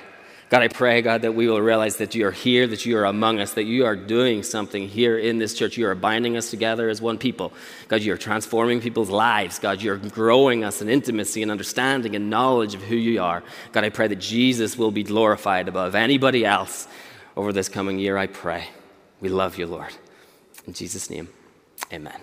God, 0.55 0.62
I 0.62 0.69
pray, 0.69 1.03
God, 1.03 1.23
that 1.23 1.35
we 1.35 1.49
will 1.49 1.61
realize 1.61 1.97
that 1.97 2.14
you 2.14 2.29
are 2.29 2.31
here, 2.31 2.69
that 2.69 2.87
you 2.87 2.97
are 2.97 3.07
among 3.07 3.40
us, 3.40 3.55
that 3.55 3.64
you 3.64 3.87
are 3.87 3.97
doing 3.97 4.45
something 4.45 4.88
here 4.88 5.19
in 5.19 5.38
this 5.38 5.53
church. 5.53 5.77
You 5.77 5.88
are 5.88 5.97
binding 5.97 6.37
us 6.37 6.49
together 6.49 6.88
as 6.88 7.03
one 7.03 7.19
people. 7.19 7.53
God, 7.88 8.03
you 8.03 8.12
are 8.12 8.17
transforming 8.17 8.81
people's 8.81 9.11
lives. 9.11 9.59
God, 9.59 9.83
you're 9.83 9.97
growing 9.97 10.62
us 10.62 10.81
in 10.81 10.88
intimacy 10.88 11.43
and 11.43 11.51
understanding 11.51 12.14
and 12.14 12.31
knowledge 12.31 12.77
of 12.77 12.83
who 12.83 12.95
you 12.95 13.21
are. 13.21 13.43
God, 13.73 13.83
I 13.83 13.88
pray 13.88 14.07
that 14.07 14.21
Jesus 14.21 14.79
will 14.79 14.93
be 14.93 15.03
glorified 15.03 15.67
above 15.67 15.97
anybody 15.97 16.45
else 16.45 16.87
over 17.37 17.53
this 17.53 17.69
coming 17.69 17.99
year, 17.99 18.17
I 18.17 18.29
pray. 18.29 18.69
We 19.21 19.31
love 19.31 19.59
you, 19.59 19.67
Lord. 19.67 19.93
In 20.69 20.73
Jesus' 20.73 21.11
name, 21.11 21.31
amen. 21.93 22.21